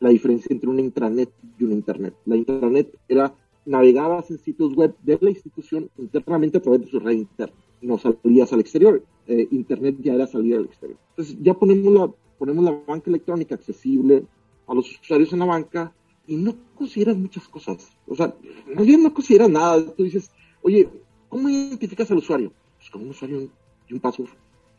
la 0.00 0.10
diferencia 0.10 0.52
entre 0.52 0.70
un 0.70 0.78
intranet 0.78 1.30
y 1.58 1.64
un 1.64 1.72
Internet. 1.72 2.14
La 2.24 2.36
intranet 2.36 2.94
era 3.08 3.34
navegabas 3.64 4.30
en 4.30 4.38
sitios 4.38 4.74
web 4.74 4.94
de 5.02 5.18
la 5.20 5.30
institución 5.30 5.90
internamente 5.98 6.58
a 6.58 6.62
través 6.62 6.80
de 6.82 6.86
su 6.86 7.00
red 7.00 7.12
interna. 7.12 7.54
No 7.82 7.98
salías 7.98 8.52
al 8.52 8.60
exterior. 8.60 9.02
Eh, 9.26 9.46
Internet 9.50 9.96
ya 10.00 10.14
era 10.14 10.26
salir 10.26 10.56
al 10.56 10.64
exterior. 10.64 10.98
Entonces 11.10 11.36
ya 11.40 11.54
ponemos 11.54 11.92
la, 11.92 12.10
ponemos 12.38 12.64
la 12.64 12.80
banca 12.86 13.10
electrónica 13.10 13.56
accesible 13.56 14.24
a 14.66 14.74
los 14.74 14.90
usuarios 15.00 15.32
en 15.32 15.38
la 15.40 15.44
banca 15.44 15.92
y 16.28 16.36
no 16.36 16.54
consideras 16.74 17.16
muchas 17.16 17.48
cosas. 17.48 17.90
O 18.06 18.14
sea, 18.14 18.34
más 18.74 18.86
bien 18.86 19.02
no 19.02 19.12
consideras 19.12 19.48
nada. 19.48 19.84
Tú 19.94 20.04
dices, 20.04 20.30
oye, 20.62 20.88
¿cómo 21.28 21.48
identificas 21.48 22.10
al 22.10 22.18
usuario? 22.18 22.52
Pues 22.76 22.90
con 22.90 23.02
un 23.02 23.08
usuario 23.08 23.50
y 23.88 23.94
un 23.94 24.00
password. 24.00 24.30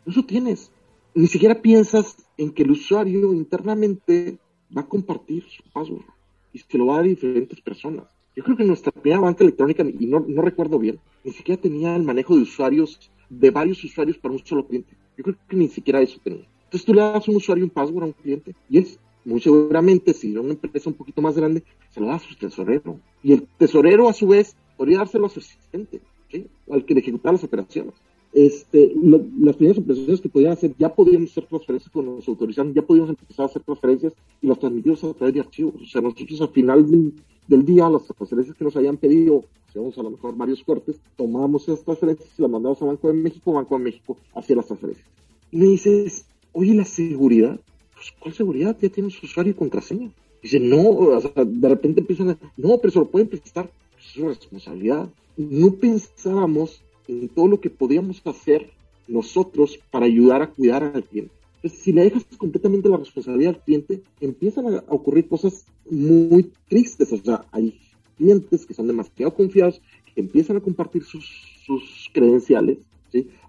Eso 0.06 0.24
tienes. 0.24 0.72
Ni 1.16 1.26
siquiera 1.28 1.60
piensas 1.60 2.16
en 2.38 2.52
que 2.52 2.64
el 2.64 2.72
usuario 2.72 3.34
internamente 3.34 4.38
va 4.76 4.82
a 4.82 4.88
compartir 4.88 5.44
su 5.44 5.64
password 5.74 6.06
y 6.54 6.60
se 6.60 6.78
lo 6.78 6.86
va 6.86 6.94
a 6.94 6.98
dar 6.98 7.06
a 7.06 7.10
diferentes 7.10 7.60
personas. 7.62 8.06
Yo 8.36 8.44
creo 8.44 8.56
que 8.56 8.64
nuestra 8.64 8.92
primera 8.92 9.20
banca 9.20 9.44
electrónica, 9.44 9.84
y 9.84 10.06
no, 10.06 10.24
no 10.26 10.42
recuerdo 10.44 10.78
bien, 10.78 11.00
ni 11.24 11.32
siquiera 11.32 11.60
tenía 11.60 11.96
el 11.96 12.04
manejo 12.04 12.36
de 12.36 12.44
usuarios, 12.44 13.12
de 13.28 13.50
varios 13.50 13.84
usuarios 13.84 14.18
para 14.20 14.34
un 14.34 14.46
solo 14.46 14.68
cliente. 14.68 14.96
Yo 15.18 15.24
creo 15.24 15.36
que 15.48 15.56
ni 15.58 15.68
siquiera 15.68 16.00
eso 16.00 16.20
tenía. 16.24 16.48
Entonces 16.66 16.86
tú 16.86 16.94
le 16.94 17.02
das 17.02 17.28
un 17.28 17.36
usuario 17.36 17.64
un 17.66 17.72
password 17.72 18.04
a 18.04 18.06
un 18.06 18.14
cliente 18.14 18.56
y 18.70 18.78
él, 18.78 18.88
muy 19.26 19.42
seguramente, 19.42 20.14
si 20.14 20.32
era 20.32 20.42
una 20.42 20.54
empresa 20.54 20.90
un 20.90 20.96
poquito 20.96 21.22
más 21.22 21.36
grande, 21.36 21.64
se 21.92 22.00
lo 22.00 22.08
da 22.08 22.16
a 22.16 22.20
su 22.20 22.36
tesorero. 22.36 23.00
Y 23.24 23.34
el 23.34 23.48
tesorero, 23.58 24.10
a 24.10 24.14
su 24.14 24.28
vez, 24.28 24.56
podría 24.78 25.00
dárselo 25.00 25.26
a 25.26 25.30
su 25.30 25.40
asistente, 25.40 26.02
¿sí? 26.32 26.48
al 26.70 26.86
que 26.86 26.94
le 26.94 27.02
ejecutaba 27.02 27.34
las 27.34 27.44
operaciones. 27.44 27.94
Este, 28.32 28.94
lo, 29.02 29.26
las 29.40 29.56
primeras 29.56 29.80
operaciones 29.80 30.22
que 30.22 30.30
podían 30.30 30.52
hacer, 30.52 30.74
ya 30.78 30.94
podíamos 30.94 31.32
hacer 31.32 31.46
transferencias 31.46 31.92
cuando 31.92 32.16
nos 32.16 32.28
autorizaron, 32.28 32.74
ya 32.74 32.84
podíamos 32.84 33.10
empezar 33.10 33.44
a 33.44 33.46
hacer 33.48 33.64
transferencias 33.64 34.14
y 34.42 34.48
las 34.48 34.60
transmitimos 34.60 35.04
a 35.04 35.14
través 35.14 35.34
de 35.34 35.40
archivos. 35.42 35.76
O 35.82 35.86
sea, 35.86 36.02
nosotros 36.02 36.42
al 36.42 36.50
final 36.50 36.90
del, 36.90 37.14
del 37.48 37.66
día, 37.66 37.90
las 37.90 38.06
transferencias 38.06 38.56
que 38.56 38.64
nos 38.64 38.76
habían 38.76 38.98
pedido, 38.98 39.44
hacíamos 39.68 39.98
a 39.98 40.04
lo 40.04 40.12
mejor 40.12 40.36
varios 40.38 40.64
cortes, 40.64 41.00
tomábamos 41.16 41.64
esas 41.64 41.84
transferencias 41.84 42.30
y 42.38 42.42
las 42.42 42.52
mandamos 42.52 42.82
a 42.82 42.86
Banco 42.86 43.08
de 43.08 43.16
México, 43.16 43.54
Banco 43.54 43.78
de 43.78 43.84
México 43.84 44.18
hacía 44.36 44.56
las 44.56 44.68
transferencias. 44.68 45.08
Y 45.52 45.58
me 45.58 45.66
dices, 45.66 46.26
oye, 46.54 46.76
la 46.76 46.86
seguridad, 46.86 47.60
pues 48.00 48.14
¿cuál 48.18 48.34
seguridad? 48.34 48.78
Ya 48.82 48.88
tienes 48.88 49.22
usuario 49.22 49.52
y 49.52 49.56
contraseña. 49.56 50.10
Dice, 50.42 50.58
no, 50.60 50.90
o 50.90 51.20
sea, 51.20 51.44
de 51.44 51.68
repente 51.68 52.00
empiezan 52.00 52.30
a, 52.30 52.38
no, 52.56 52.78
pero 52.78 52.92
se 52.92 53.00
lo 53.00 53.10
pueden 53.10 53.28
prestar, 53.28 53.70
pues 53.92 54.08
es 54.08 54.18
una 54.18 54.30
responsabilidad. 54.30 55.10
No 55.36 55.74
pensábamos 55.74 56.82
en 57.10 57.28
todo 57.28 57.50
lo 57.50 57.60
que 57.60 57.70
podíamos 57.70 58.22
hacer 58.26 58.70
nosotros 59.08 59.78
para 59.92 60.06
ayudar 60.06 60.42
a 60.42 60.50
cuidar 60.50 60.84
al 60.84 61.04
cliente. 61.04 61.34
Entonces, 61.56 61.80
si 61.82 61.92
le 61.92 62.04
dejas 62.04 62.26
completamente 62.38 62.88
la 62.88 62.96
responsabilidad 62.96 63.56
al 63.56 63.64
cliente, 63.64 64.02
empiezan 64.22 64.76
a 64.76 64.84
ocurrir 64.88 65.28
cosas 65.28 65.66
muy 65.90 66.50
tristes. 66.70 67.12
O 67.12 67.18
sea, 67.18 67.46
hay 67.52 67.78
clientes 68.18 68.66
que 68.66 68.74
son 68.74 68.88
demasiado 68.88 69.34
confiados, 69.34 69.82
que 70.06 70.22
empiezan 70.22 70.56
a 70.56 70.62
compartir 70.62 71.04
sus, 71.04 71.26
sus 71.66 72.10
credenciales 72.14 72.78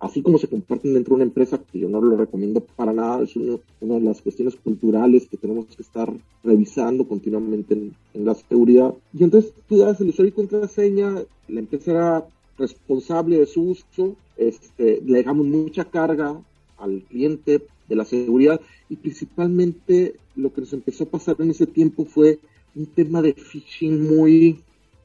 Así 0.01 0.23
como 0.23 0.39
se 0.39 0.49
comparten 0.49 0.95
dentro 0.95 1.13
de 1.13 1.17
una 1.17 1.25
empresa, 1.25 1.59
que 1.59 1.79
yo 1.79 1.89
no 1.89 2.01
lo 2.01 2.17
recomiendo 2.17 2.61
para 2.61 2.93
nada, 2.93 3.23
es 3.23 3.37
una, 3.37 3.59
de 3.81 4.01
las 4.01 4.23
cuestiones 4.23 4.57
culturales 4.57 5.27
que 5.29 5.37
tenemos 5.37 5.67
que 5.67 5.83
estar 5.83 6.13
revisando 6.43 7.07
continuamente 7.07 7.75
en, 7.75 7.95
la 8.25 8.35
seguridad. 8.35 8.95
Y 9.13 9.25
entonces 9.25 9.53
tú 9.69 9.79
das 9.79 10.01
el 10.01 10.09
usuario 10.09 10.31
y 10.31 10.35
contraseña, 10.35 11.15
la 11.49 11.61
empresa 11.61 11.91
era 11.91 12.27
responsable 12.59 13.39
de 13.39 13.47
su 13.47 13.63
uso, 13.63 14.17
este, 14.37 15.03
le 15.05 15.19
dejamos 15.19 15.47
mucha 15.47 15.85
carga 15.85 16.41
al 16.79 17.03
cliente 17.03 17.63
de 17.89 17.97
la 17.97 18.05
seguridad 18.05 18.61
y 18.89 18.97
principalmente 18.97 20.15
lo 20.37 20.53
que 20.53 20.63
nos 20.63 20.73
empezó 20.73 21.05
a 21.05 21.09
pasar 21.09 21.37
en 21.41 21.51
ese 21.51 21.67
tiempo 21.67 22.05
fue 22.05 22.39
un 22.75 22.87
tema 22.87 23.21
de 23.21 23.35
phishing 23.35 24.07
muy 24.17 24.61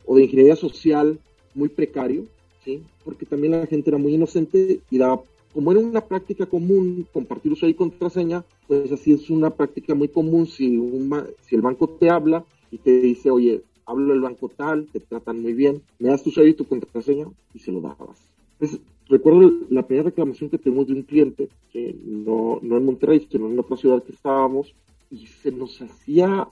o 0.05 0.15
de 0.15 0.23
ingeniería 0.23 0.55
social 0.55 1.19
muy 1.53 1.69
precario 1.69 2.27
porque 3.03 3.25
también 3.25 3.53
la 3.53 3.67
gente 3.67 3.89
era 3.89 3.97
muy 3.97 4.13
inocente 4.13 4.79
y 4.89 4.97
daba, 4.97 5.21
como 5.53 5.71
era 5.71 5.79
una 5.79 6.01
práctica 6.01 6.45
común 6.45 7.07
compartir 7.13 7.51
usuario 7.51 7.73
y 7.73 7.77
contraseña, 7.77 8.43
pues 8.67 8.91
así 8.91 9.13
es 9.13 9.29
una 9.29 9.49
práctica 9.49 9.95
muy 9.95 10.07
común 10.07 10.47
si, 10.47 10.77
un, 10.77 11.11
si 11.41 11.55
el 11.55 11.61
banco 11.61 11.89
te 11.89 12.09
habla 12.09 12.43
y 12.71 12.77
te 12.77 12.99
dice, 12.99 13.29
oye, 13.29 13.61
hablo 13.85 14.13
del 14.13 14.21
banco 14.21 14.49
tal, 14.49 14.87
te 14.91 14.99
tratan 14.99 15.41
muy 15.41 15.53
bien, 15.53 15.81
me 15.99 16.09
das 16.09 16.23
tu 16.23 16.29
usuario 16.29 16.51
y 16.51 16.55
tu 16.55 16.65
contraseña 16.65 17.27
y 17.53 17.59
se 17.59 17.71
lo 17.71 17.81
dabas. 17.81 18.19
Recuerdo 19.07 19.51
la 19.69 19.85
primera 19.85 20.09
reclamación 20.09 20.49
que 20.49 20.57
tuvimos 20.57 20.87
de 20.87 20.93
un 20.93 21.03
cliente, 21.03 21.49
no, 22.05 22.59
no 22.61 22.77
en 22.77 22.85
Monterrey, 22.85 23.27
sino 23.31 23.47
en 23.47 23.59
otra 23.59 23.77
ciudad 23.77 24.03
que 24.03 24.13
estábamos, 24.13 24.73
y 25.11 25.27
se 25.27 25.51
nos 25.51 25.79
hacía 25.81 26.47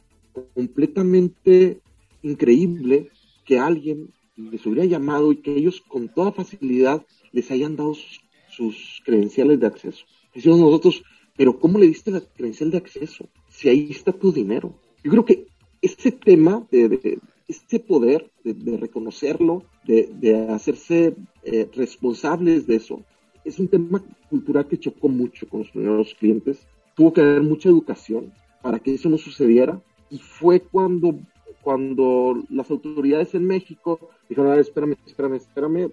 completamente 0.53 1.79
increíble 2.21 3.09
que 3.45 3.57
alguien 3.57 4.09
les 4.35 4.65
hubiera 4.65 4.85
llamado 4.85 5.31
y 5.31 5.37
que 5.37 5.55
ellos 5.55 5.81
con 5.81 6.09
toda 6.09 6.31
facilidad 6.31 7.05
les 7.31 7.51
hayan 7.51 7.75
dado 7.75 7.95
sus, 8.49 9.01
credenciales 9.05 9.59
de 9.59 9.67
acceso. 9.67 10.05
Decimos 10.33 10.59
nosotros, 10.59 11.03
pero 11.35 11.59
¿cómo 11.59 11.79
le 11.79 11.87
diste 11.87 12.11
la 12.11 12.21
credencial 12.21 12.71
de 12.71 12.77
acceso? 12.77 13.29
Si 13.49 13.69
ahí 13.69 13.87
está 13.89 14.11
tu 14.11 14.31
dinero. 14.31 14.79
Yo 15.03 15.11
creo 15.11 15.25
que 15.25 15.47
este 15.81 16.11
tema 16.11 16.65
de, 16.71 17.19
este 17.47 17.79
poder 17.79 18.31
de, 18.43 18.77
reconocerlo, 18.77 19.63
de, 19.85 20.47
hacerse 20.49 21.15
eh, 21.43 21.69
responsables 21.75 22.67
de 22.67 22.75
eso, 22.75 23.03
es 23.43 23.59
un 23.59 23.67
tema 23.67 24.03
cultural 24.29 24.67
que 24.67 24.79
chocó 24.79 25.09
mucho 25.09 25.47
con 25.49 25.61
los 25.61 25.71
primeros 25.71 26.13
clientes. 26.15 26.65
Tuvo 26.95 27.11
que 27.11 27.21
haber 27.21 27.41
mucha 27.41 27.69
educación 27.69 28.31
para 28.61 28.79
que 28.79 28.93
eso 28.93 29.09
no 29.09 29.17
sucediera. 29.17 29.81
Y 30.09 30.19
fue 30.19 30.61
cuando 30.61 31.19
cuando 31.63 32.43
las 32.49 32.69
autoridades 32.69 33.33
en 33.35 33.45
México 33.45 34.09
dijeron, 34.29 34.51
a 34.51 34.55
ver, 34.55 34.61
espérame, 34.61 34.95
espérame, 35.05 35.35
espérame, 35.35 35.91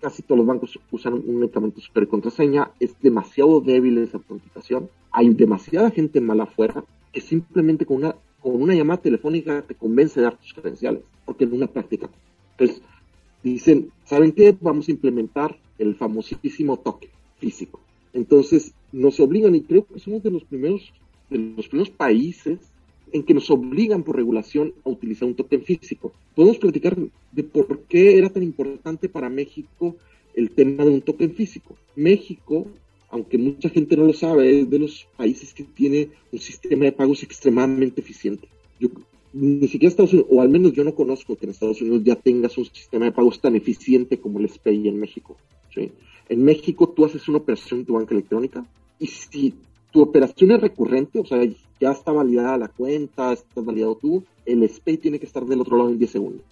casi 0.00 0.22
todos 0.22 0.38
los 0.38 0.46
bancos 0.46 0.78
usan 0.90 1.14
únicamente 1.14 1.80
super 1.80 2.08
contraseña, 2.08 2.70
es 2.80 2.98
demasiado 3.00 3.60
débil 3.60 3.98
esa 3.98 4.18
autenticación, 4.18 4.90
hay 5.10 5.28
demasiada 5.30 5.90
gente 5.90 6.20
mala 6.20 6.44
afuera 6.44 6.84
que 7.12 7.20
simplemente 7.20 7.86
con 7.86 7.98
una, 7.98 8.16
con 8.40 8.60
una 8.60 8.74
llamada 8.74 9.00
telefónica 9.00 9.62
te 9.62 9.74
convence 9.74 10.20
de 10.20 10.24
dar 10.24 10.36
tus 10.36 10.52
credenciales, 10.52 11.02
porque 11.24 11.44
es 11.44 11.52
una 11.52 11.66
práctica. 11.66 12.10
Entonces, 12.58 12.82
dicen, 13.42 13.90
¿saben 14.04 14.32
qué? 14.32 14.56
Vamos 14.60 14.88
a 14.88 14.90
implementar 14.90 15.56
el 15.78 15.94
famosísimo 15.94 16.78
toque 16.78 17.10
físico. 17.38 17.80
Entonces, 18.12 18.72
nos 18.92 19.20
obligan, 19.20 19.54
y 19.54 19.62
creo 19.62 19.86
que 19.86 20.00
somos 20.00 20.22
de 20.22 20.30
los 20.30 20.44
primeros, 20.44 20.92
de 21.30 21.38
los 21.38 21.68
primeros 21.68 21.90
países 21.90 22.58
en 23.12 23.22
que 23.22 23.34
nos 23.34 23.50
obligan 23.50 24.02
por 24.02 24.16
regulación 24.16 24.74
a 24.84 24.90
utilizar 24.90 25.28
un 25.28 25.34
token 25.34 25.62
físico. 25.62 26.12
Podemos 26.34 26.58
platicar 26.58 26.96
de 27.32 27.42
por 27.44 27.82
qué 27.82 28.18
era 28.18 28.30
tan 28.30 28.42
importante 28.42 29.08
para 29.08 29.28
México 29.28 29.96
el 30.34 30.50
tema 30.50 30.84
de 30.84 30.90
un 30.90 31.00
token 31.00 31.34
físico. 31.34 31.76
México, 31.94 32.66
aunque 33.10 33.38
mucha 33.38 33.68
gente 33.68 33.96
no 33.96 34.04
lo 34.04 34.12
sabe, 34.12 34.60
es 34.60 34.68
de 34.68 34.78
los 34.78 35.06
países 35.16 35.54
que 35.54 35.64
tiene 35.64 36.10
un 36.32 36.38
sistema 36.38 36.84
de 36.84 36.92
pagos 36.92 37.22
extremadamente 37.22 38.00
eficiente. 38.00 38.48
Yo, 38.78 38.88
ni 39.32 39.66
siquiera 39.68 39.90
Estados 39.90 40.12
Unidos, 40.12 40.30
o 40.30 40.42
al 40.42 40.48
menos 40.48 40.72
yo 40.72 40.84
no 40.84 40.94
conozco 40.94 41.36
que 41.36 41.46
en 41.46 41.52
Estados 41.52 41.80
Unidos 41.80 42.02
ya 42.04 42.16
tengas 42.16 42.58
un 42.58 42.66
sistema 42.66 43.06
de 43.06 43.12
pagos 43.12 43.40
tan 43.40 43.56
eficiente 43.56 44.18
como 44.18 44.40
el 44.40 44.48
SPAY 44.48 44.88
en 44.88 45.00
México. 45.00 45.36
En 46.28 46.42
México 46.42 46.88
tú 46.88 47.04
haces 47.04 47.28
una 47.28 47.38
operación 47.38 47.80
en 47.80 47.86
tu 47.86 47.94
banca 47.94 48.14
electrónica 48.14 48.66
y 48.98 49.06
si 49.06 49.54
tu 49.92 50.02
operación 50.02 50.50
es 50.52 50.60
recurrente, 50.60 51.18
o 51.18 51.24
sea, 51.24 51.42
ya 51.80 51.90
está 51.90 52.12
validada 52.12 52.58
la 52.58 52.68
cuenta, 52.68 53.32
estás 53.32 53.64
validado 53.64 53.96
tú, 53.96 54.24
el 54.44 54.68
SPAY 54.68 54.98
tiene 54.98 55.18
que 55.18 55.26
estar 55.26 55.44
del 55.44 55.60
otro 55.60 55.76
lado 55.76 55.90
en 55.90 55.98
10 55.98 56.10
segundos. 56.10 56.44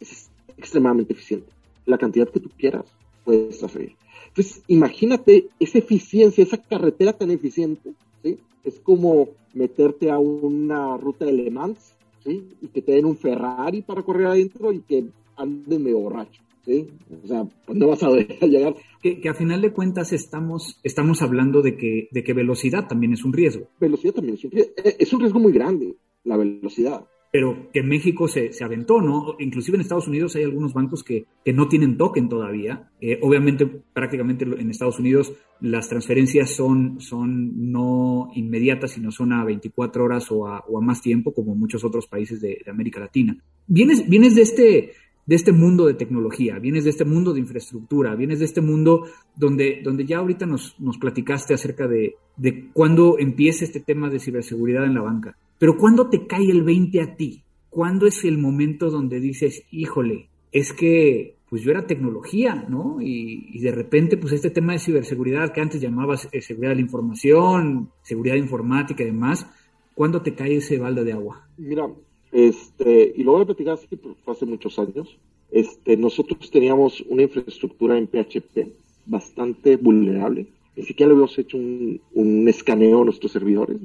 Es 0.00 0.30
extremadamente 0.56 1.12
eficiente. 1.12 1.48
La 1.84 1.98
cantidad 1.98 2.28
que 2.28 2.40
tú 2.40 2.50
quieras 2.56 2.84
puedes 3.24 3.62
hacer. 3.62 3.92
Entonces, 4.28 4.62
imagínate 4.66 5.48
esa 5.58 5.78
eficiencia, 5.78 6.42
esa 6.42 6.58
carretera 6.58 7.12
tan 7.12 7.30
eficiente, 7.30 7.92
¿sí? 8.22 8.38
Es 8.64 8.78
como 8.80 9.28
meterte 9.54 10.10
a 10.10 10.18
una 10.18 10.96
ruta 10.96 11.24
de 11.24 11.32
Le 11.32 11.50
Mans, 11.50 11.94
¿sí? 12.24 12.56
Y 12.60 12.68
que 12.68 12.82
te 12.82 12.92
den 12.92 13.06
un 13.06 13.16
Ferrari 13.16 13.82
para 13.82 14.02
correr 14.02 14.26
adentro 14.26 14.72
y 14.72 14.80
que 14.80 15.06
anden 15.36 15.82
medio 15.82 16.00
borracho. 16.00 16.42
¿Sí? 16.66 16.88
O 17.22 17.26
sea, 17.26 17.44
pues 17.64 17.78
no 17.78 17.86
vas 17.86 18.02
a 18.02 18.10
llegar. 18.10 18.74
Que, 19.00 19.20
que, 19.20 19.28
a 19.28 19.34
final 19.34 19.62
de 19.62 19.72
cuentas 19.72 20.12
estamos, 20.12 20.80
estamos 20.82 21.22
hablando 21.22 21.62
de 21.62 21.76
que, 21.76 22.08
de 22.10 22.24
que 22.24 22.34
velocidad 22.34 22.88
también 22.88 23.12
es 23.12 23.24
un 23.24 23.32
riesgo. 23.32 23.68
Velocidad 23.80 24.14
también 24.14 24.34
es 24.34 24.44
un 24.44 24.50
riesgo. 24.50 24.72
Eh, 24.76 24.96
es 24.98 25.12
un 25.12 25.20
riesgo 25.20 25.38
muy 25.38 25.52
grande, 25.52 25.94
la 26.24 26.36
velocidad. 26.36 27.06
Pero 27.32 27.68
que 27.72 27.82
México 27.82 28.28
se, 28.28 28.52
se 28.52 28.64
aventó, 28.64 29.00
¿no? 29.00 29.36
Inclusive 29.38 29.76
en 29.76 29.82
Estados 29.82 30.08
Unidos 30.08 30.34
hay 30.36 30.44
algunos 30.44 30.72
bancos 30.72 31.02
que, 31.04 31.26
que 31.44 31.52
no 31.52 31.68
tienen 31.68 31.96
token 31.98 32.28
todavía. 32.28 32.90
Eh, 33.00 33.18
obviamente, 33.20 33.66
prácticamente 33.66 34.44
en 34.44 34.70
Estados 34.70 34.98
Unidos 34.98 35.32
las 35.60 35.88
transferencias 35.88 36.50
son, 36.50 37.00
son 37.00 37.70
no 37.70 38.30
inmediatas, 38.34 38.92
sino 38.92 39.10
son 39.10 39.32
a 39.32 39.44
24 39.44 40.04
horas 40.04 40.30
o 40.30 40.46
a, 40.46 40.64
o 40.66 40.78
a 40.78 40.80
más 40.80 41.02
tiempo, 41.02 41.34
como 41.34 41.54
muchos 41.54 41.84
otros 41.84 42.06
países 42.06 42.40
de, 42.40 42.60
de 42.64 42.70
América 42.70 43.00
Latina. 43.00 43.36
Vienes, 43.66 44.08
vienes 44.08 44.34
de 44.34 44.42
este 44.42 44.92
de 45.26 45.34
este 45.34 45.52
mundo 45.52 45.86
de 45.86 45.94
tecnología, 45.94 46.58
vienes 46.58 46.84
de 46.84 46.90
este 46.90 47.04
mundo 47.04 47.34
de 47.34 47.40
infraestructura, 47.40 48.14
vienes 48.14 48.38
de 48.38 48.44
este 48.44 48.60
mundo 48.60 49.06
donde, 49.34 49.80
donde 49.82 50.06
ya 50.06 50.18
ahorita 50.18 50.46
nos, 50.46 50.78
nos 50.80 50.98
platicaste 50.98 51.52
acerca 51.52 51.88
de, 51.88 52.14
de 52.36 52.70
cuándo 52.72 53.18
empieza 53.18 53.64
este 53.64 53.80
tema 53.80 54.08
de 54.08 54.20
ciberseguridad 54.20 54.84
en 54.84 54.94
la 54.94 55.02
banca. 55.02 55.36
Pero 55.58 55.76
¿cuándo 55.76 56.08
te 56.08 56.26
cae 56.26 56.50
el 56.50 56.62
20 56.62 57.00
a 57.00 57.16
ti? 57.16 57.42
¿Cuándo 57.68 58.06
es 58.06 58.24
el 58.24 58.38
momento 58.38 58.88
donde 58.88 59.20
dices, 59.20 59.64
híjole, 59.70 60.28
es 60.52 60.72
que 60.72 61.36
pues 61.48 61.62
yo 61.62 61.70
era 61.70 61.86
tecnología, 61.86 62.66
¿no? 62.68 62.98
Y, 63.00 63.60
de 63.60 63.70
repente, 63.70 64.16
pues 64.16 64.32
este 64.32 64.50
tema 64.50 64.72
de 64.72 64.80
ciberseguridad 64.80 65.52
que 65.52 65.60
antes 65.60 65.80
llamabas 65.80 66.28
eh, 66.32 66.40
seguridad 66.40 66.70
de 66.70 66.76
la 66.76 66.82
información, 66.82 67.90
seguridad 68.02 68.34
informática 68.34 69.02
y 69.02 69.06
demás, 69.06 69.46
¿cuándo 69.94 70.22
te 70.22 70.34
cae 70.34 70.56
ese 70.56 70.78
balde 70.78 71.04
de 71.04 71.12
agua? 71.12 71.48
Mira, 71.56 71.86
este, 72.32 73.12
y 73.16 73.22
lo 73.22 73.32
voy 73.32 73.42
a 73.42 73.46
platicar 73.46 73.74
así 73.74 73.86
que 73.86 73.96
fue 73.96 74.34
hace 74.34 74.46
muchos 74.46 74.78
años. 74.78 75.18
Este, 75.50 75.96
nosotros 75.96 76.50
teníamos 76.50 77.00
una 77.08 77.22
infraestructura 77.22 77.96
en 77.96 78.08
PHP 78.08 78.68
bastante 79.06 79.76
vulnerable. 79.76 80.46
Ni 80.76 80.82
siquiera 80.82 81.08
le 81.08 81.14
habíamos 81.14 81.38
hecho 81.38 81.56
un, 81.56 82.00
un 82.12 82.48
escaneo 82.48 83.02
a 83.02 83.04
nuestros 83.04 83.32
servidores 83.32 83.78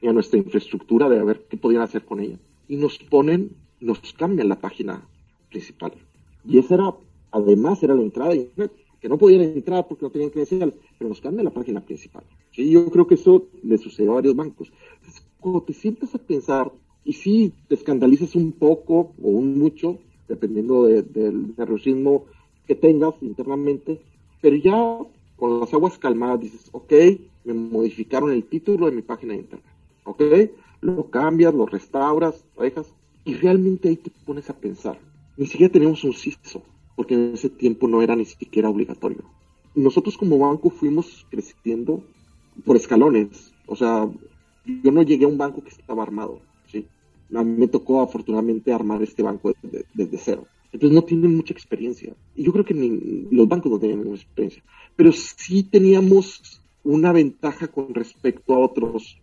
y 0.00 0.06
a, 0.08 0.12
nuestra 0.12 0.38
infraestructura 0.38 1.08
de 1.08 1.22
ver 1.22 1.46
qué 1.48 1.56
podían 1.56 1.82
hacer 1.82 2.04
con 2.04 2.20
ella. 2.20 2.38
Y 2.68 2.76
nos 2.76 2.98
ponen, 2.98 3.50
nos 3.80 4.00
cambian 4.14 4.48
la 4.48 4.58
página 4.58 5.06
principal. 5.50 5.92
Y 6.44 6.58
esa 6.58 6.74
era, 6.74 6.94
además, 7.30 7.82
era 7.82 7.94
la 7.94 8.02
entrada 8.02 8.30
de 8.30 8.38
internet, 8.38 8.72
que 9.00 9.08
no 9.08 9.18
podían 9.18 9.42
entrar 9.42 9.86
porque 9.86 10.04
no 10.04 10.10
tenían 10.10 10.30
credencial, 10.30 10.74
pero 10.98 11.08
nos 11.08 11.20
cambian 11.20 11.44
la 11.44 11.52
página 11.52 11.80
principal. 11.84 12.24
Y 12.56 12.70
yo 12.70 12.90
creo 12.90 13.06
que 13.06 13.14
eso 13.14 13.46
le 13.62 13.78
sucedió 13.78 14.12
a 14.12 14.14
varios 14.16 14.34
bancos. 14.34 14.72
Entonces, 14.96 15.24
cuando 15.38 15.62
te 15.62 15.72
sientas 15.72 16.14
a 16.14 16.18
pensar 16.18 16.72
y 17.04 17.12
sí 17.14 17.52
te 17.68 17.74
escandalizas 17.74 18.34
un 18.34 18.52
poco 18.52 19.12
o 19.22 19.28
un 19.28 19.58
mucho, 19.58 19.98
dependiendo 20.28 20.86
del 20.86 21.54
nerviosismo 21.56 22.24
que 22.66 22.74
tengas 22.74 23.14
internamente, 23.20 24.00
pero 24.40 24.56
ya 24.56 24.98
con 25.36 25.60
las 25.60 25.72
aguas 25.74 25.98
calmadas 25.98 26.40
dices, 26.40 26.68
ok, 26.72 26.92
me 27.44 27.54
modificaron 27.54 28.30
el 28.30 28.44
título 28.44 28.86
de 28.86 28.96
mi 28.96 29.02
página 29.02 29.32
de 29.32 29.40
internet, 29.40 29.74
ok, 30.04 30.22
lo 30.80 31.10
cambias, 31.10 31.54
lo 31.54 31.66
restauras, 31.66 32.44
lo 32.56 32.62
dejas, 32.62 32.86
y 33.24 33.34
realmente 33.34 33.88
ahí 33.88 33.96
te 33.96 34.10
pones 34.24 34.50
a 34.50 34.56
pensar. 34.56 34.98
Ni 35.36 35.46
siquiera 35.46 35.72
tenemos 35.72 36.04
un 36.04 36.12
CISO, 36.12 36.62
porque 36.94 37.14
en 37.14 37.34
ese 37.34 37.48
tiempo 37.48 37.88
no 37.88 38.02
era 38.02 38.14
ni 38.14 38.24
siquiera 38.24 38.68
obligatorio. 38.68 39.24
Nosotros 39.74 40.16
como 40.16 40.38
banco 40.38 40.70
fuimos 40.70 41.26
creciendo 41.30 42.04
por 42.64 42.76
escalones, 42.76 43.52
o 43.66 43.74
sea, 43.74 44.08
yo 44.64 44.92
no 44.92 45.02
llegué 45.02 45.24
a 45.24 45.28
un 45.28 45.38
banco 45.38 45.62
que 45.62 45.70
estaba 45.70 46.02
armado 46.02 46.40
me 47.32 47.68
tocó 47.68 48.02
afortunadamente 48.02 48.72
armar 48.72 49.02
este 49.02 49.22
banco 49.22 49.54
desde, 49.62 50.18
cero. 50.18 50.46
Entonces 50.72 50.94
no 50.94 51.04
tienen 51.04 51.36
mucha 51.36 51.52
experiencia. 51.52 52.14
Y 52.34 52.44
yo 52.44 52.52
creo 52.52 52.64
que 52.64 52.74
ni, 52.74 53.26
los 53.30 53.48
bancos 53.48 53.72
no 53.72 53.78
tienen 53.78 54.04
mucha 54.04 54.22
experiencia. 54.22 54.62
Pero 54.96 55.12
sí 55.12 55.62
teníamos 55.62 56.62
una 56.84 57.12
ventaja 57.12 57.68
con 57.68 57.94
respecto 57.94 58.54
a 58.54 58.58
otros. 58.58 59.18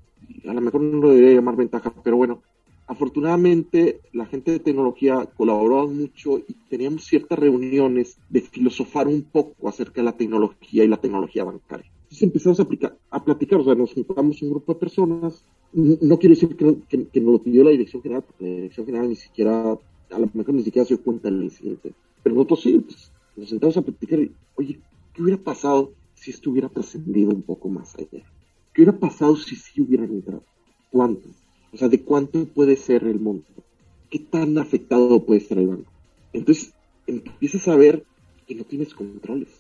A 0.48 0.54
lo 0.54 0.62
mejor 0.62 0.82
no 0.82 1.00
lo 1.00 1.10
debería 1.10 1.36
llamar 1.36 1.56
ventaja, 1.56 1.94
pero 2.04 2.18
bueno, 2.18 2.42
afortunadamente 2.88 4.02
la 4.14 4.26
gente 4.26 4.52
de 4.52 4.60
tecnología 4.60 5.28
colaboró 5.38 5.88
mucho 5.88 6.40
y 6.40 6.54
teníamos 6.70 7.06
ciertas 7.06 7.38
reuniones 7.38 8.18
de 8.30 8.42
filosofar 8.42 9.08
un 9.08 9.24
poco 9.24 9.70
acerca 9.70 10.02
de 10.02 10.06
la 10.06 10.18
tecnología 10.18 10.84
y 10.84 10.88
la 10.88 10.98
tecnología 10.98 11.44
bancaria. 11.44 11.92
Entonces 12.10 12.24
empezamos 12.24 12.60
a, 12.60 12.64
aplicar, 12.64 12.98
a 13.12 13.24
platicar, 13.24 13.60
o 13.60 13.64
sea, 13.64 13.76
nos 13.76 13.94
juntamos 13.94 14.42
un 14.42 14.50
grupo 14.50 14.74
de 14.74 14.80
personas. 14.80 15.46
No 15.72 16.18
quiero 16.18 16.34
decir 16.34 16.56
que, 16.56 17.20
nos 17.22 17.34
lo 17.34 17.44
pidió 17.44 17.64
la 17.64 17.70
dirección 17.70 18.02
general, 18.02 18.24
porque 18.24 18.46
la 18.46 18.56
dirección 18.56 18.86
general 18.88 19.10
ni 19.10 19.16
siquiera, 19.16 19.74
a 19.74 20.20
lo 20.20 20.30
mejor 20.34 20.56
ni 20.56 20.64
siquiera 20.64 20.88
se 20.88 20.96
dio 20.96 21.04
cuenta 21.04 21.30
del 21.30 21.44
incidente. 21.44 21.94
Pero 22.24 22.34
nosotros 22.34 22.62
sí, 22.62 22.80
pues, 22.80 23.12
nos 23.36 23.50
sentamos 23.50 23.78
a 23.78 23.84
platicar 23.84 24.20
y, 24.22 24.32
oye, 24.56 24.80
¿qué 25.14 25.22
hubiera 25.22 25.40
pasado 25.40 25.92
si 26.16 26.32
esto 26.32 26.50
hubiera 26.50 26.68
trascendido 26.68 27.30
un 27.30 27.44
poco 27.44 27.70
más 27.70 27.94
allá? 27.94 28.26
¿Qué 28.74 28.82
hubiera 28.82 28.98
pasado 28.98 29.36
si 29.36 29.56
sí 29.56 29.80
hubieran 29.80 30.10
entrado? 30.10 30.44
¿Cuánto? 30.90 31.30
O 31.72 31.78
sea, 31.78 31.90
¿de 31.90 32.02
cuánto 32.02 32.44
puede 32.46 32.76
ser 32.76 33.04
el 33.04 33.20
monto? 33.20 33.52
¿Qué 34.10 34.18
tan 34.18 34.58
afectado 34.58 35.24
puede 35.24 35.42
estar 35.42 35.60
el 35.60 35.68
banco? 35.68 35.92
Entonces, 36.34 36.74
empiezas 37.06 37.68
a 37.68 37.76
ver 37.76 38.04
que 38.48 38.56
no 38.56 38.64
tienes 38.64 38.96
controles 38.96 39.59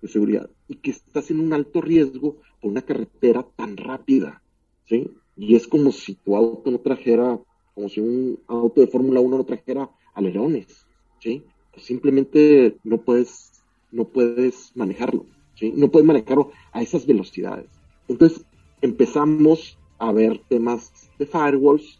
de 0.00 0.08
seguridad 0.08 0.50
y 0.68 0.76
que 0.76 0.90
estás 0.90 1.30
en 1.30 1.40
un 1.40 1.52
alto 1.52 1.80
riesgo 1.80 2.36
por 2.60 2.70
una 2.70 2.82
carretera 2.82 3.46
tan 3.56 3.76
rápida, 3.76 4.42
¿sí? 4.86 5.10
Y 5.36 5.56
es 5.56 5.66
como 5.66 5.92
si 5.92 6.14
tu 6.14 6.36
auto 6.36 6.70
no 6.70 6.78
trajera, 6.78 7.38
como 7.74 7.88
si 7.88 8.00
un 8.00 8.38
auto 8.46 8.80
de 8.80 8.86
Fórmula 8.86 9.20
1 9.20 9.38
no 9.38 9.44
trajera 9.44 9.90
alerones, 10.14 10.86
¿sí? 11.20 11.44
simplemente 11.76 12.76
no 12.84 12.98
puedes, 12.98 13.64
no 13.90 14.04
puedes 14.04 14.72
manejarlo, 14.74 15.26
¿sí? 15.54 15.72
No 15.74 15.90
puedes 15.90 16.06
manejarlo 16.06 16.50
a 16.72 16.82
esas 16.82 17.06
velocidades. 17.06 17.68
Entonces 18.08 18.44
empezamos 18.80 19.78
a 19.98 20.12
ver 20.12 20.40
temas 20.48 20.92
de 21.18 21.26
firewalls, 21.26 21.98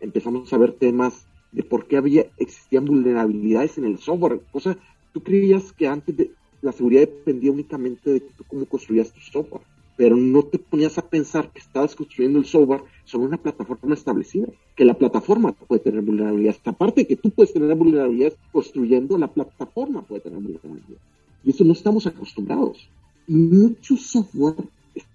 empezamos 0.00 0.52
a 0.52 0.58
ver 0.58 0.72
temas 0.72 1.26
de 1.52 1.62
por 1.62 1.86
qué 1.86 1.96
había, 1.96 2.26
existían 2.38 2.84
vulnerabilidades 2.84 3.78
en 3.78 3.84
el 3.84 3.98
software. 3.98 4.40
O 4.52 4.60
sea, 4.60 4.76
tú 5.12 5.22
creías 5.22 5.72
que 5.72 5.86
antes 5.86 6.16
de, 6.16 6.32
la 6.64 6.72
seguridad 6.72 7.02
dependía 7.02 7.52
únicamente 7.52 8.10
de 8.10 8.22
cómo 8.48 8.64
construías 8.64 9.12
tu 9.12 9.20
software, 9.20 9.60
pero 9.96 10.16
no 10.16 10.42
te 10.42 10.58
ponías 10.58 10.96
a 10.96 11.06
pensar 11.08 11.52
que 11.52 11.60
estabas 11.60 11.94
construyendo 11.94 12.38
el 12.38 12.46
software 12.46 12.82
sobre 13.04 13.26
una 13.26 13.36
plataforma 13.36 13.94
establecida, 13.94 14.48
que 14.74 14.84
la 14.84 14.94
plataforma 14.94 15.52
puede 15.52 15.82
tener 15.82 16.00
vulnerabilidades. 16.00 16.60
Aparte 16.64 17.02
de 17.02 17.06
que 17.06 17.16
tú 17.16 17.30
puedes 17.30 17.52
tener 17.52 17.74
vulnerabilidades 17.76 18.36
construyendo, 18.50 19.18
la 19.18 19.28
plataforma 19.28 20.02
puede 20.02 20.22
tener 20.22 20.40
vulnerabilidades. 20.40 21.02
Y 21.44 21.50
eso 21.50 21.64
no 21.64 21.74
estamos 21.74 22.06
acostumbrados. 22.06 22.88
Y 23.28 23.34
mucho 23.34 23.96
software 23.96 24.64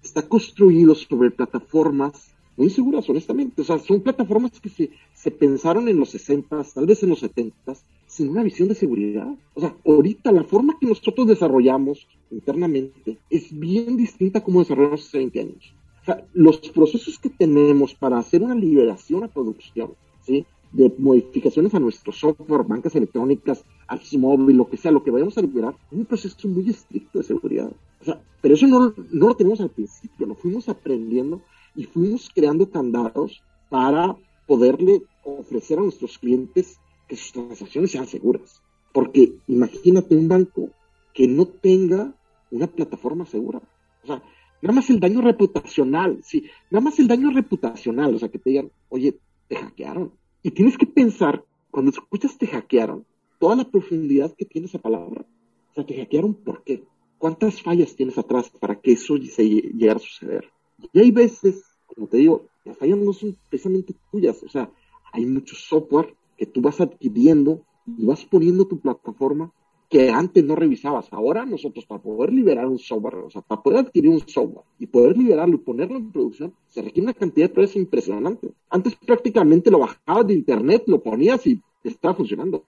está 0.02 0.22
construido 0.22 0.94
sobre 0.94 1.32
plataformas 1.32 2.30
muy 2.56 2.70
seguras, 2.70 3.08
honestamente. 3.08 3.62
O 3.62 3.64
sea, 3.64 3.78
son 3.78 4.00
plataformas 4.02 4.60
que 4.60 4.68
se, 4.68 4.90
se 5.14 5.30
pensaron 5.32 5.88
en 5.88 5.98
los 5.98 6.10
60, 6.10 6.64
tal 6.74 6.86
vez 6.86 7.02
en 7.02 7.08
los 7.08 7.18
70, 7.18 7.74
sin 8.10 8.28
una 8.28 8.42
visión 8.42 8.68
de 8.68 8.74
seguridad. 8.74 9.32
O 9.54 9.60
sea, 9.60 9.74
ahorita 9.86 10.32
la 10.32 10.42
forma 10.42 10.76
que 10.78 10.86
nosotros 10.86 11.28
desarrollamos 11.28 12.08
internamente 12.30 13.18
es 13.30 13.56
bien 13.56 13.96
distinta 13.96 14.40
a 14.40 14.44
como 14.44 14.60
desarrollamos 14.60 15.06
hace 15.06 15.18
20 15.18 15.40
años. 15.40 15.74
O 16.02 16.04
sea, 16.04 16.26
los 16.32 16.58
procesos 16.58 17.18
que 17.20 17.30
tenemos 17.30 17.94
para 17.94 18.18
hacer 18.18 18.42
una 18.42 18.56
liberación 18.56 19.22
a 19.22 19.28
producción, 19.28 19.92
¿sí? 20.22 20.44
de 20.72 20.92
modificaciones 20.98 21.72
a 21.74 21.80
nuestro 21.80 22.12
software, 22.12 22.64
bancas 22.64 22.94
electrónicas, 22.96 23.64
apps 23.86 24.16
móvil, 24.16 24.56
lo 24.56 24.68
que 24.68 24.76
sea, 24.76 24.90
lo 24.90 25.04
que 25.04 25.10
vayamos 25.10 25.38
a 25.38 25.42
liberar, 25.42 25.76
es 25.90 25.98
un 25.98 26.04
proceso 26.04 26.48
muy 26.48 26.68
estricto 26.68 27.18
de 27.18 27.24
seguridad. 27.24 27.70
O 28.00 28.04
sea, 28.04 28.20
pero 28.40 28.54
eso 28.54 28.66
no, 28.66 28.92
no 29.10 29.28
lo 29.28 29.34
tenemos 29.34 29.60
al 29.60 29.70
principio, 29.70 30.26
lo 30.26 30.34
fuimos 30.34 30.68
aprendiendo 30.68 31.42
y 31.76 31.84
fuimos 31.84 32.28
creando 32.34 32.70
candados 32.70 33.42
para 33.68 34.16
poderle 34.46 35.02
ofrecer 35.22 35.78
a 35.78 35.82
nuestros 35.82 36.18
clientes 36.18 36.80
que 37.10 37.16
sus 37.16 37.32
transacciones 37.32 37.90
sean 37.90 38.06
seguras. 38.06 38.62
Porque 38.92 39.34
imagínate 39.48 40.14
un 40.14 40.28
banco 40.28 40.70
que 41.12 41.26
no 41.26 41.44
tenga 41.44 42.14
una 42.52 42.68
plataforma 42.68 43.26
segura. 43.26 43.60
O 44.04 44.06
sea, 44.06 44.22
nada 44.62 44.74
más 44.74 44.88
el 44.90 45.00
daño 45.00 45.20
reputacional, 45.20 46.20
sí, 46.22 46.44
nada 46.70 46.84
más 46.84 47.00
el 47.00 47.08
daño 47.08 47.30
reputacional, 47.30 48.14
o 48.14 48.18
sea, 48.20 48.28
que 48.28 48.38
te 48.38 48.50
digan, 48.50 48.70
oye, 48.88 49.18
te 49.48 49.56
hackearon, 49.56 50.12
y 50.44 50.52
tienes 50.52 50.78
que 50.78 50.86
pensar, 50.86 51.44
cuando 51.72 51.90
escuchas 51.90 52.38
te 52.38 52.46
hackearon, 52.46 53.04
toda 53.40 53.56
la 53.56 53.68
profundidad 53.68 54.32
que 54.36 54.44
tiene 54.44 54.68
esa 54.68 54.78
palabra. 54.78 55.26
O 55.72 55.74
sea, 55.74 55.84
te 55.84 55.96
hackearon 55.96 56.34
¿por 56.34 56.62
qué? 56.62 56.84
¿Cuántas 57.18 57.60
fallas 57.60 57.96
tienes 57.96 58.18
atrás 58.18 58.50
para 58.50 58.80
que 58.80 58.92
eso 58.92 59.16
se 59.18 59.48
llegara 59.48 59.96
a 59.96 60.02
suceder? 60.02 60.48
Y 60.92 61.00
hay 61.00 61.10
veces, 61.10 61.64
como 61.86 62.06
te 62.06 62.18
digo, 62.18 62.46
las 62.64 62.78
fallas 62.78 62.98
no 62.98 63.12
son 63.12 63.36
precisamente 63.48 63.94
tuyas. 64.12 64.42
O 64.42 64.48
sea, 64.48 64.70
hay 65.12 65.26
mucho 65.26 65.56
software 65.56 66.14
que 66.40 66.46
tú 66.46 66.62
vas 66.62 66.80
adquiriendo 66.80 67.60
y 67.98 68.06
vas 68.06 68.24
poniendo 68.24 68.66
tu 68.66 68.80
plataforma 68.80 69.52
que 69.90 70.08
antes 70.08 70.42
no 70.42 70.56
revisabas. 70.56 71.12
Ahora 71.12 71.44
nosotros 71.44 71.84
para 71.84 72.00
poder 72.00 72.32
liberar 72.32 72.66
un 72.66 72.78
software, 72.78 73.16
o 73.16 73.30
sea, 73.30 73.42
para 73.42 73.62
poder 73.62 73.80
adquirir 73.80 74.08
un 74.08 74.26
software 74.26 74.64
y 74.78 74.86
poder 74.86 75.18
liberarlo 75.18 75.56
y 75.56 75.58
ponerlo 75.58 75.98
en 75.98 76.10
producción, 76.10 76.54
se 76.68 76.80
requiere 76.80 77.08
una 77.08 77.12
cantidad 77.12 77.48
de 77.48 77.52
pruebas 77.52 77.76
impresionante. 77.76 78.52
Antes 78.70 78.96
prácticamente 78.96 79.70
lo 79.70 79.80
bajabas 79.80 80.28
de 80.28 80.32
internet, 80.32 80.84
lo 80.86 81.02
ponías 81.02 81.46
y 81.46 81.60
estaba 81.84 82.14
funcionando. 82.14 82.64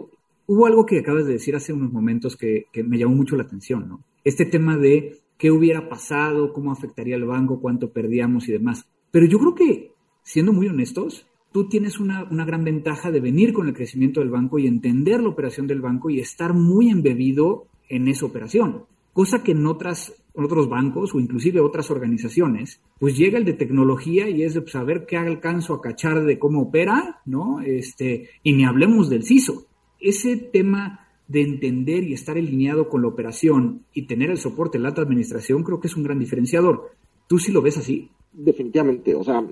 Hubo 0.46 0.66
algo 0.66 0.85
que 0.85 0.98
acabas 0.98 1.24
de 1.24 1.32
decir 1.32 1.56
hace 1.56 1.72
unos 1.72 1.90
momentos 1.90 2.37
que, 2.37 2.66
me 2.85 2.98
llamó 2.98 3.14
mucho 3.14 3.37
la 3.37 3.44
atención, 3.44 3.88
¿no? 3.88 4.04
Este 4.22 4.44
tema 4.44 4.76
de 4.76 5.16
qué 5.38 5.50
hubiera 5.50 5.88
pasado, 5.88 6.52
cómo 6.52 6.72
afectaría 6.72 7.16
al 7.16 7.24
banco, 7.24 7.58
cuánto 7.58 7.90
perdíamos 7.90 8.50
y 8.50 8.52
demás. 8.52 8.87
Pero 9.11 9.24
yo 9.24 9.38
creo 9.38 9.54
que, 9.54 9.92
siendo 10.22 10.52
muy 10.52 10.68
honestos, 10.68 11.26
tú 11.53 11.69
tienes 11.69 12.01
una, 12.01 12.25
gran 12.25 12.65
ventaja 12.65 13.11
de 13.11 13.21
venir 13.21 13.53
con 13.53 13.69
el 13.69 13.75
crecimiento 13.75 14.21
del 14.21 14.31
banco 14.31 14.59
y 14.59 14.67
entender 14.67 15.23
la 15.23 15.29
operación 15.29 15.67
del 15.67 15.81
banco 15.81 16.11
y 16.11 16.21
estar 16.21 16.55
muy 16.55 16.91
embebido 16.91 17.67
en 17.88 18.09
esa 18.09 18.27
operación. 18.27 18.85
Cosa 19.12 19.43
que 19.43 19.53
en, 19.53 19.67
otras, 19.67 20.15
otros 20.35 20.69
bancos 20.69 21.15
o 21.15 21.21
inclusive 21.21 21.61
otras 21.61 21.91
organizaciones, 21.91 22.81
pues 22.99 23.17
llega 23.17 23.38
el 23.38 23.45
de 23.45 23.53
tecnología 23.53 24.29
y 24.29 24.43
es 24.43 24.55
de 24.55 24.67
saber 24.67 25.01
pues, 25.01 25.09
qué 25.09 25.17
alcanzo 25.19 25.75
a 25.75 25.83
cachar 25.83 26.25
de 26.25 26.38
cómo 26.38 26.62
opera, 26.62 27.21
¿no? 27.27 27.61
Este, 27.61 28.31
y 28.43 28.55
ni 28.55 28.65
hablemos 28.65 29.11
del 29.11 29.25
CISO. 29.25 29.67
Ese 30.01 30.37
tema 30.37 31.07
de 31.29 31.43
entender 31.43 32.05
y 32.05 32.15
estar 32.15 32.37
alineado 32.37 32.88
con 32.88 33.03
la 33.03 33.09
operación 33.09 33.85
y 33.93 34.03
tener 34.03 34.31
el 34.31 34.38
soporte 34.38 34.79
de 34.79 34.83
la 34.83 34.88
alta 34.88 35.03
administración 35.03 35.62
creo 35.62 35.81
que 35.81 35.88
es 35.88 35.97
un 35.97 36.03
gran 36.03 36.19
diferenciador. 36.19 36.91
¿Tú 37.27 37.38
sí 37.38 37.53
lo 37.53 37.62
ves 37.62 37.79
así? 37.79 38.11
Definitivamente, 38.33 39.15
o 39.15 39.23
sea, 39.23 39.43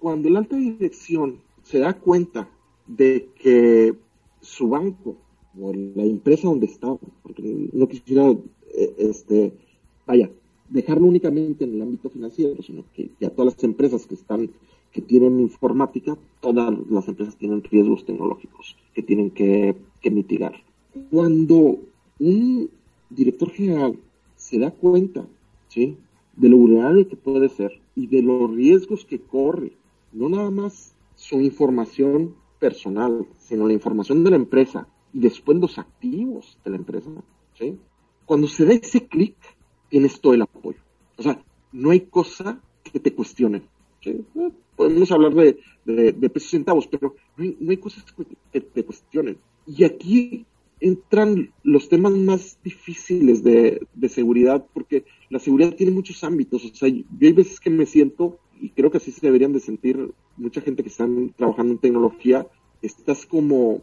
cuando 0.00 0.30
la 0.30 0.40
alta 0.40 0.56
dirección 0.56 1.40
se 1.62 1.78
da 1.78 1.92
cuenta 1.92 2.48
de 2.86 3.28
que 3.40 3.94
su 4.40 4.68
banco 4.68 5.16
o 5.60 5.72
la 5.72 6.04
empresa 6.04 6.48
donde 6.48 6.66
está, 6.66 6.96
porque 7.22 7.68
no 7.72 7.86
quisiera, 7.86 8.30
eh, 8.30 8.94
este, 8.98 9.52
vaya, 10.06 10.30
dejarlo 10.68 11.06
únicamente 11.06 11.64
en 11.64 11.74
el 11.74 11.82
ámbito 11.82 12.08
financiero, 12.08 12.62
sino 12.62 12.84
que 12.94 13.10
ya 13.20 13.30
todas 13.30 13.54
las 13.54 13.64
empresas 13.64 14.06
que 14.06 14.14
están, 14.14 14.50
que 14.90 15.02
tienen 15.02 15.38
informática, 15.38 16.16
todas 16.40 16.74
las 16.88 17.06
empresas 17.06 17.36
tienen 17.36 17.62
riesgos 17.62 18.04
tecnológicos 18.04 18.76
que 18.94 19.02
tienen 19.02 19.30
que, 19.30 19.76
que 20.00 20.10
mitigar. 20.10 20.54
Cuando 21.10 21.78
un 22.18 22.70
director 23.10 23.50
general 23.50 23.98
se 24.36 24.58
da 24.58 24.70
cuenta, 24.70 25.26
¿sí? 25.68 25.96
de 26.36 26.48
lo 26.48 26.56
vulnerable 26.56 27.06
que 27.06 27.16
puede 27.16 27.48
ser 27.50 27.72
y 27.94 28.06
de 28.06 28.22
los 28.22 28.50
riesgos 28.54 29.04
que 29.04 29.18
corre 29.20 29.72
no 30.12 30.28
nada 30.28 30.50
más 30.50 30.94
su 31.14 31.40
información 31.40 32.34
personal, 32.58 33.26
sino 33.38 33.66
la 33.66 33.72
información 33.72 34.24
de 34.24 34.30
la 34.30 34.36
empresa 34.36 34.88
y 35.12 35.20
después 35.20 35.58
los 35.58 35.78
activos 35.78 36.58
de 36.64 36.70
la 36.70 36.76
empresa. 36.76 37.10
¿sí? 37.58 37.78
Cuando 38.24 38.46
se 38.46 38.64
da 38.64 38.74
ese 38.74 39.06
clic, 39.06 39.36
tienes 39.88 40.20
todo 40.20 40.34
el 40.34 40.42
apoyo. 40.42 40.78
O 41.16 41.22
sea, 41.22 41.42
no 41.72 41.90
hay 41.90 42.00
cosa 42.00 42.60
que 42.82 43.00
te 43.00 43.14
cuestione. 43.14 43.62
Eh, 44.04 44.22
podemos 44.76 45.10
hablar 45.10 45.34
de, 45.34 45.58
de, 45.84 46.30
pesos 46.30 46.50
centavos, 46.50 46.86
pero 46.86 47.14
no 47.36 47.44
hay, 47.44 47.56
no 47.60 47.70
hay 47.70 47.76
cosas 47.76 48.04
que 48.52 48.60
te 48.60 48.84
cuestionen. 48.84 49.36
Y 49.66 49.84
aquí 49.84 50.46
entran 50.80 51.52
los 51.62 51.88
temas 51.88 52.12
más 52.12 52.58
difíciles 52.64 53.42
de, 53.42 53.86
de, 53.94 54.08
seguridad, 54.08 54.66
porque 54.72 55.04
la 55.28 55.38
seguridad 55.38 55.74
tiene 55.74 55.92
muchos 55.92 56.24
ámbitos. 56.24 56.64
O 56.64 56.74
sea, 56.74 56.88
yo 56.88 57.04
hay 57.20 57.32
veces 57.32 57.60
que 57.60 57.68
me 57.68 57.84
siento 57.84 58.38
y 58.60 58.70
creo 58.70 58.90
que 58.90 58.98
así 58.98 59.10
se 59.10 59.26
deberían 59.26 59.52
de 59.52 59.60
sentir 59.60 60.12
mucha 60.36 60.60
gente 60.60 60.82
que 60.82 60.88
están 60.88 61.32
trabajando 61.36 61.72
en 61.72 61.78
tecnología, 61.78 62.46
estás 62.82 63.26
como, 63.26 63.80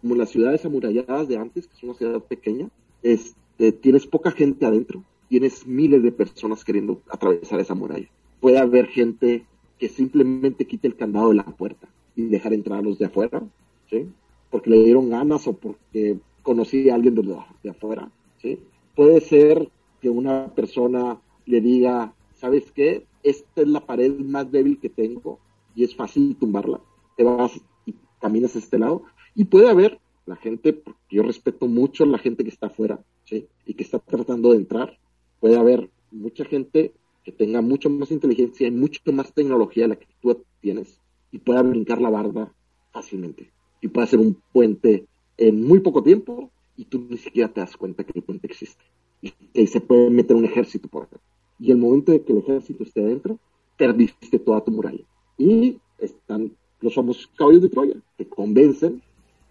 como 0.00 0.14
las 0.14 0.30
ciudades 0.30 0.64
amuralladas 0.64 1.28
de 1.28 1.36
antes, 1.36 1.66
que 1.66 1.76
es 1.76 1.82
una 1.82 1.94
ciudad 1.94 2.20
pequeña, 2.22 2.68
este, 3.02 3.72
tienes 3.72 4.06
poca 4.06 4.30
gente 4.30 4.66
adentro, 4.66 5.04
tienes 5.28 5.66
miles 5.66 6.02
de 6.02 6.12
personas 6.12 6.64
queriendo 6.64 7.02
atravesar 7.10 7.60
esa 7.60 7.74
muralla. 7.74 8.08
Puede 8.40 8.58
haber 8.58 8.86
gente 8.86 9.44
que 9.78 9.88
simplemente 9.88 10.64
quite 10.64 10.88
el 10.88 10.96
candado 10.96 11.30
de 11.30 11.36
la 11.36 11.44
puerta 11.44 11.88
y 12.16 12.26
dejar 12.26 12.52
entrar 12.52 12.78
a 12.78 12.82
los 12.82 12.98
de 12.98 13.06
afuera, 13.06 13.42
¿sí? 13.90 14.06
Porque 14.50 14.70
le 14.70 14.82
dieron 14.84 15.10
ganas 15.10 15.46
o 15.46 15.52
porque 15.52 16.18
conocí 16.42 16.88
a 16.88 16.94
alguien 16.94 17.14
de, 17.14 17.36
de 17.62 17.70
afuera, 17.70 18.10
¿sí? 18.40 18.58
Puede 18.94 19.20
ser 19.20 19.68
que 20.00 20.10
una 20.10 20.54
persona 20.54 21.18
le 21.46 21.60
diga 21.60 22.12
¿sabes 22.38 22.70
qué? 22.72 23.04
Esta 23.22 23.62
es 23.62 23.68
la 23.68 23.84
pared 23.84 24.18
más 24.18 24.50
débil 24.50 24.78
que 24.78 24.88
tengo 24.88 25.38
y 25.74 25.84
es 25.84 25.94
fácil 25.94 26.36
tumbarla. 26.36 26.80
Te 27.16 27.24
vas 27.24 27.60
y 27.86 27.94
caminas 28.20 28.56
a 28.56 28.58
este 28.58 28.78
lado. 28.78 29.02
Y 29.34 29.44
puede 29.44 29.68
haber 29.68 30.00
la 30.26 30.36
gente, 30.36 30.72
porque 30.72 30.98
yo 31.10 31.22
respeto 31.22 31.66
mucho 31.66 32.04
a 32.04 32.06
la 32.06 32.18
gente 32.18 32.44
que 32.44 32.50
está 32.50 32.66
afuera. 32.66 33.02
Y 33.30 33.74
que 33.74 33.82
está 33.82 33.98
tratando 33.98 34.52
de 34.52 34.58
entrar. 34.58 34.98
Puede 35.40 35.58
haber 35.58 35.90
mucha 36.10 36.44
gente 36.44 36.92
que 37.24 37.32
tenga 37.32 37.60
mucho 37.60 37.90
más 37.90 38.10
inteligencia 38.10 38.66
y 38.66 38.70
mucho 38.70 39.00
más 39.12 39.32
tecnología 39.34 39.84
de 39.84 39.88
la 39.88 39.96
que 39.96 40.06
tú 40.20 40.44
tienes 40.60 40.98
y 41.30 41.38
pueda 41.38 41.62
brincar 41.62 42.00
la 42.00 42.10
barda 42.10 42.52
fácilmente. 42.90 43.52
Y 43.80 43.88
pueda 43.88 44.06
hacer 44.06 44.18
un 44.18 44.40
puente 44.52 45.06
en 45.36 45.62
muy 45.62 45.80
poco 45.80 46.02
tiempo 46.02 46.50
y 46.76 46.86
tú 46.86 47.06
ni 47.08 47.18
siquiera 47.18 47.52
te 47.52 47.60
das 47.60 47.76
cuenta 47.76 48.04
que 48.04 48.12
el 48.14 48.22
puente 48.22 48.46
existe. 48.46 48.82
Y 49.20 49.30
que 49.30 49.66
se 49.66 49.80
puede 49.80 50.10
meter 50.10 50.36
un 50.36 50.44
ejército 50.44 50.88
por 50.88 51.04
acá. 51.04 51.20
Y 51.58 51.70
el 51.70 51.78
momento 51.78 52.12
de 52.12 52.22
que 52.22 52.32
el 52.32 52.38
ejército 52.38 52.84
esté 52.84 53.00
adentro, 53.00 53.38
perdiste 53.76 54.38
toda 54.38 54.64
tu 54.64 54.70
muralla. 54.70 55.04
Y 55.36 55.78
están 55.98 56.52
los 56.80 56.94
famosos 56.94 57.28
caballos 57.36 57.62
de 57.62 57.68
Troya, 57.68 57.96
que 58.16 58.28
convencen 58.28 59.02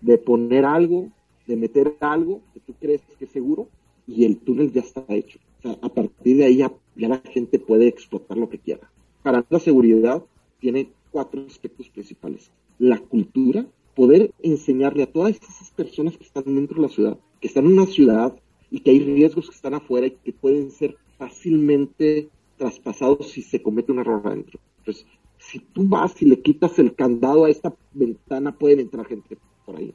de 0.02 0.18
poner 0.18 0.66
algo, 0.66 1.10
de 1.46 1.56
meter 1.58 1.96
algo 2.00 2.42
que 2.54 2.60
tú 2.62 2.74
crees 2.80 3.02
que 3.18 3.26
es 3.26 3.32
seguro, 3.32 3.68
y 4.06 4.26
el 4.26 4.38
túnel 4.38 4.72
ya 4.72 4.82
está 4.82 5.04
hecho. 5.10 5.40
O 5.60 5.62
sea, 5.62 5.78
a 5.82 5.90
partir 5.90 6.38
de 6.38 6.46
ahí 6.46 6.58
ya, 6.58 6.72
la 6.96 7.20
gente 7.20 7.60
puede 7.60 7.88
explotar 7.88 8.38
lo 8.38 8.50
que 8.50 8.60
quiera. 8.60 8.90
Para 9.24 9.46
la 9.50 9.60
seguridad 9.60 10.24
tiene 10.60 10.90
cuatro 11.12 11.46
aspectos 11.46 11.90
principales. 11.90 12.52
La 12.80 13.00
cultura, 13.00 13.66
poder 13.96 14.32
enseñarle 14.42 15.04
a 15.04 15.12
todas 15.12 15.36
esas 15.36 15.72
personas 15.72 16.18
que 16.18 16.24
están 16.24 16.44
dentro 16.46 16.76
de 16.76 16.88
la 16.88 16.94
ciudad, 16.94 17.20
que 17.42 17.48
están 17.48 17.66
en 17.66 17.74
una 17.74 17.86
ciudad 17.86 18.38
y 18.70 18.80
que 18.80 18.92
hay 18.92 19.00
riesgos 19.00 19.50
que 19.50 19.56
están 19.56 19.74
afuera 19.74 20.08
y 20.08 20.12
que 20.12 20.34
pueden 20.34 20.72
ser 20.72 20.96
fácilmente 21.18 22.30
traspasados 22.58 23.30
si 23.30 23.42
se 23.42 23.62
comete 23.62 23.92
un 23.92 24.00
error 24.00 24.22
adentro. 24.26 24.60
Entonces, 24.80 25.06
si 25.38 25.60
tú 25.60 25.88
vas 25.88 26.22
y 26.22 26.26
le 26.26 26.42
quitas 26.42 26.78
el 26.80 26.96
candado 26.96 27.46
a 27.46 27.50
esta 27.50 27.74
ventana, 27.94 28.58
pueden 28.58 28.80
entrar 28.80 29.06
gente 29.06 29.38
por 29.66 29.78
ahí. 29.78 29.94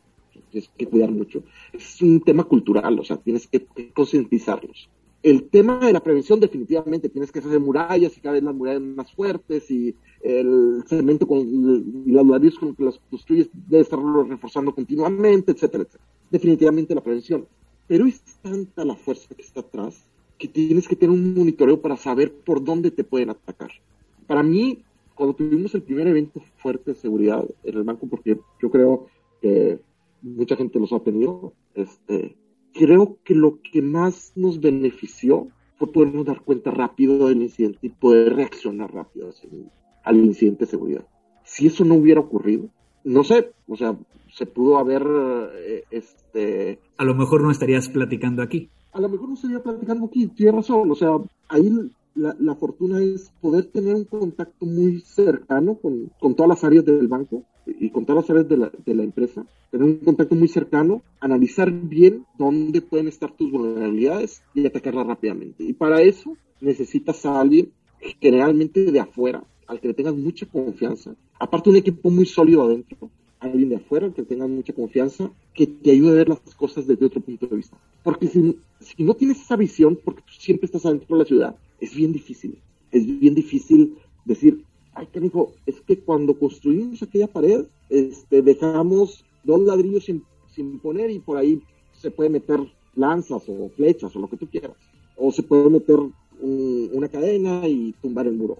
Tienes 0.50 0.70
que 0.76 0.86
cuidar 0.86 1.10
mucho. 1.10 1.42
Es 1.72 2.00
un 2.02 2.20
tema 2.20 2.44
cultural, 2.44 2.98
o 2.98 3.04
sea, 3.04 3.16
tienes 3.16 3.46
que, 3.46 3.66
concientizarlos. 3.94 4.90
El 5.22 5.44
tema 5.48 5.78
de 5.78 5.92
la 5.92 6.00
prevención, 6.00 6.40
definitivamente, 6.40 7.08
tienes 7.08 7.30
que 7.30 7.38
hacer 7.38 7.60
murallas 7.60 8.16
y 8.16 8.20
cada 8.20 8.34
vez 8.34 8.42
las 8.42 8.54
murallas 8.54 8.82
más 8.82 9.12
fuertes 9.12 9.70
y 9.70 9.94
el 10.20 10.82
cemento 10.86 11.26
con, 11.26 11.38
y 11.38 12.10
los 12.10 12.26
ladrillos 12.26 12.58
con 12.58 12.74
que 12.74 12.84
las 12.84 12.98
construyes 13.10 13.48
debe 13.52 13.82
estarlo 13.82 14.24
reforzando 14.24 14.74
continuamente, 14.74 15.52
etcétera, 15.52 15.84
etcétera. 15.84 16.04
Definitivamente 16.30 16.94
la 16.94 17.02
prevención. 17.02 17.46
Pero 17.86 18.06
es 18.06 18.20
tanta 18.42 18.84
la 18.84 18.96
fuerza 18.96 19.34
que 19.34 19.42
está 19.42 19.60
atrás 19.60 20.11
que 20.42 20.48
tienes 20.48 20.88
que 20.88 20.96
tener 20.96 21.14
un 21.14 21.34
monitoreo 21.34 21.80
para 21.80 21.96
saber 21.96 22.34
por 22.34 22.64
dónde 22.64 22.90
te 22.90 23.04
pueden 23.04 23.30
atacar. 23.30 23.70
Para 24.26 24.42
mí, 24.42 24.82
cuando 25.14 25.36
tuvimos 25.36 25.72
el 25.76 25.82
primer 25.82 26.08
evento 26.08 26.42
fuerte 26.56 26.90
de 26.90 26.96
seguridad 26.96 27.44
en 27.62 27.76
el 27.76 27.84
banco, 27.84 28.08
porque 28.08 28.40
yo 28.60 28.68
creo 28.68 29.06
que 29.40 29.78
mucha 30.20 30.56
gente 30.56 30.80
los 30.80 30.92
ha 30.92 30.98
tenido, 30.98 31.52
este, 31.76 32.36
creo 32.74 33.18
que 33.22 33.36
lo 33.36 33.60
que 33.62 33.82
más 33.82 34.32
nos 34.34 34.58
benefició 34.58 35.46
fue 35.76 35.92
podernos 35.92 36.26
dar 36.26 36.40
cuenta 36.40 36.72
rápido 36.72 37.28
del 37.28 37.42
incidente 37.42 37.78
y 37.82 37.90
poder 37.90 38.34
reaccionar 38.34 38.92
rápido 38.92 39.30
al 40.02 40.16
incidente 40.16 40.64
de 40.64 40.70
seguridad. 40.72 41.06
Si 41.44 41.68
eso 41.68 41.84
no 41.84 41.94
hubiera 41.94 42.20
ocurrido, 42.20 42.68
no 43.04 43.22
sé, 43.22 43.52
o 43.68 43.76
sea, 43.76 43.96
se 44.32 44.46
pudo 44.46 44.78
haber, 44.78 45.06
eh, 45.54 45.84
este... 45.92 46.80
A 46.96 47.04
lo 47.04 47.14
mejor 47.14 47.42
no 47.42 47.52
estarías 47.52 47.88
platicando 47.88 48.42
aquí. 48.42 48.70
A 48.92 49.00
lo 49.00 49.08
mejor 49.08 49.28
no 49.28 49.34
estaría 49.34 49.62
platicando 49.62 50.06
aquí, 50.06 50.26
tienes 50.28 50.54
razón, 50.54 50.90
o 50.90 50.94
sea, 50.94 51.16
ahí 51.48 51.70
la, 52.14 52.54
fortuna 52.54 53.02
es 53.02 53.32
poder 53.40 53.66
tener 53.66 53.94
un 53.94 54.04
contacto 54.04 54.66
muy 54.66 55.00
cercano 55.00 55.76
con, 55.76 56.10
todas 56.34 56.48
las 56.48 56.64
áreas 56.64 56.84
del 56.84 57.08
banco 57.08 57.42
y 57.66 57.90
con 57.90 58.04
todas 58.04 58.24
las 58.24 58.30
áreas 58.30 58.48
de 58.48 58.56
la, 58.56 58.72
de 58.84 58.94
la, 58.94 59.02
empresa, 59.02 59.46
tener 59.70 59.86
un 59.86 59.96
contacto 59.96 60.34
muy 60.34 60.48
cercano, 60.48 61.02
analizar 61.20 61.70
bien 61.70 62.26
dónde 62.38 62.82
pueden 62.82 63.08
estar 63.08 63.32
tus 63.32 63.50
vulnerabilidades 63.50 64.42
y 64.54 64.66
atacarlas 64.66 65.06
rápidamente. 65.06 65.64
Y 65.64 65.72
para 65.72 66.02
eso 66.02 66.36
necesitas 66.60 67.24
a 67.24 67.40
alguien 67.40 67.72
generalmente 68.20 68.90
de 68.90 69.00
afuera, 69.00 69.44
al 69.66 69.80
que 69.80 69.88
le 69.88 69.94
tengas 69.94 70.14
mucha 70.14 70.44
confianza, 70.46 71.14
aparte 71.38 71.70
un 71.70 71.76
equipo 71.76 72.10
muy 72.10 72.26
sólido 72.26 72.64
adentro, 72.64 73.10
alguien 73.42 73.70
de 73.70 73.76
afuera 73.76 74.12
que 74.12 74.22
tengas 74.22 74.48
mucha 74.48 74.72
confianza, 74.72 75.30
que 75.54 75.66
te 75.66 75.90
ayude 75.90 76.10
a 76.10 76.14
ver 76.14 76.28
las 76.28 76.40
cosas 76.54 76.86
desde 76.86 77.06
otro 77.06 77.20
punto 77.20 77.46
de 77.46 77.56
vista. 77.56 77.76
Porque 78.02 78.28
si, 78.28 78.58
si 78.80 79.02
no 79.02 79.14
tienes 79.14 79.40
esa 79.40 79.56
visión, 79.56 79.98
porque 80.02 80.22
tú 80.22 80.32
siempre 80.38 80.66
estás 80.66 80.86
adentro 80.86 81.16
de 81.16 81.22
la 81.22 81.28
ciudad, 81.28 81.56
es 81.80 81.94
bien 81.94 82.12
difícil. 82.12 82.58
Es 82.90 83.06
bien 83.06 83.34
difícil 83.34 83.96
decir, 84.24 84.64
ay, 84.94 85.08
qué 85.12 85.20
dijo, 85.20 85.52
es 85.66 85.80
que 85.80 85.98
cuando 85.98 86.38
construimos 86.38 87.02
aquella 87.02 87.26
pared, 87.26 87.64
este, 87.90 88.42
dejamos 88.42 89.24
dos 89.44 89.60
ladrillos 89.62 90.04
sin, 90.04 90.22
sin 90.54 90.78
poner 90.78 91.10
y 91.10 91.18
por 91.18 91.36
ahí 91.36 91.60
se 91.92 92.10
puede 92.10 92.30
meter 92.30 92.60
lanzas 92.94 93.42
o 93.48 93.68
flechas 93.70 94.14
o 94.14 94.20
lo 94.20 94.28
que 94.28 94.36
tú 94.36 94.46
quieras. 94.46 94.76
O 95.16 95.32
se 95.32 95.42
puede 95.42 95.68
meter 95.68 95.98
una 96.40 97.08
cadena 97.08 97.68
y 97.68 97.94
tumbar 98.02 98.26
el 98.26 98.34
muro. 98.34 98.58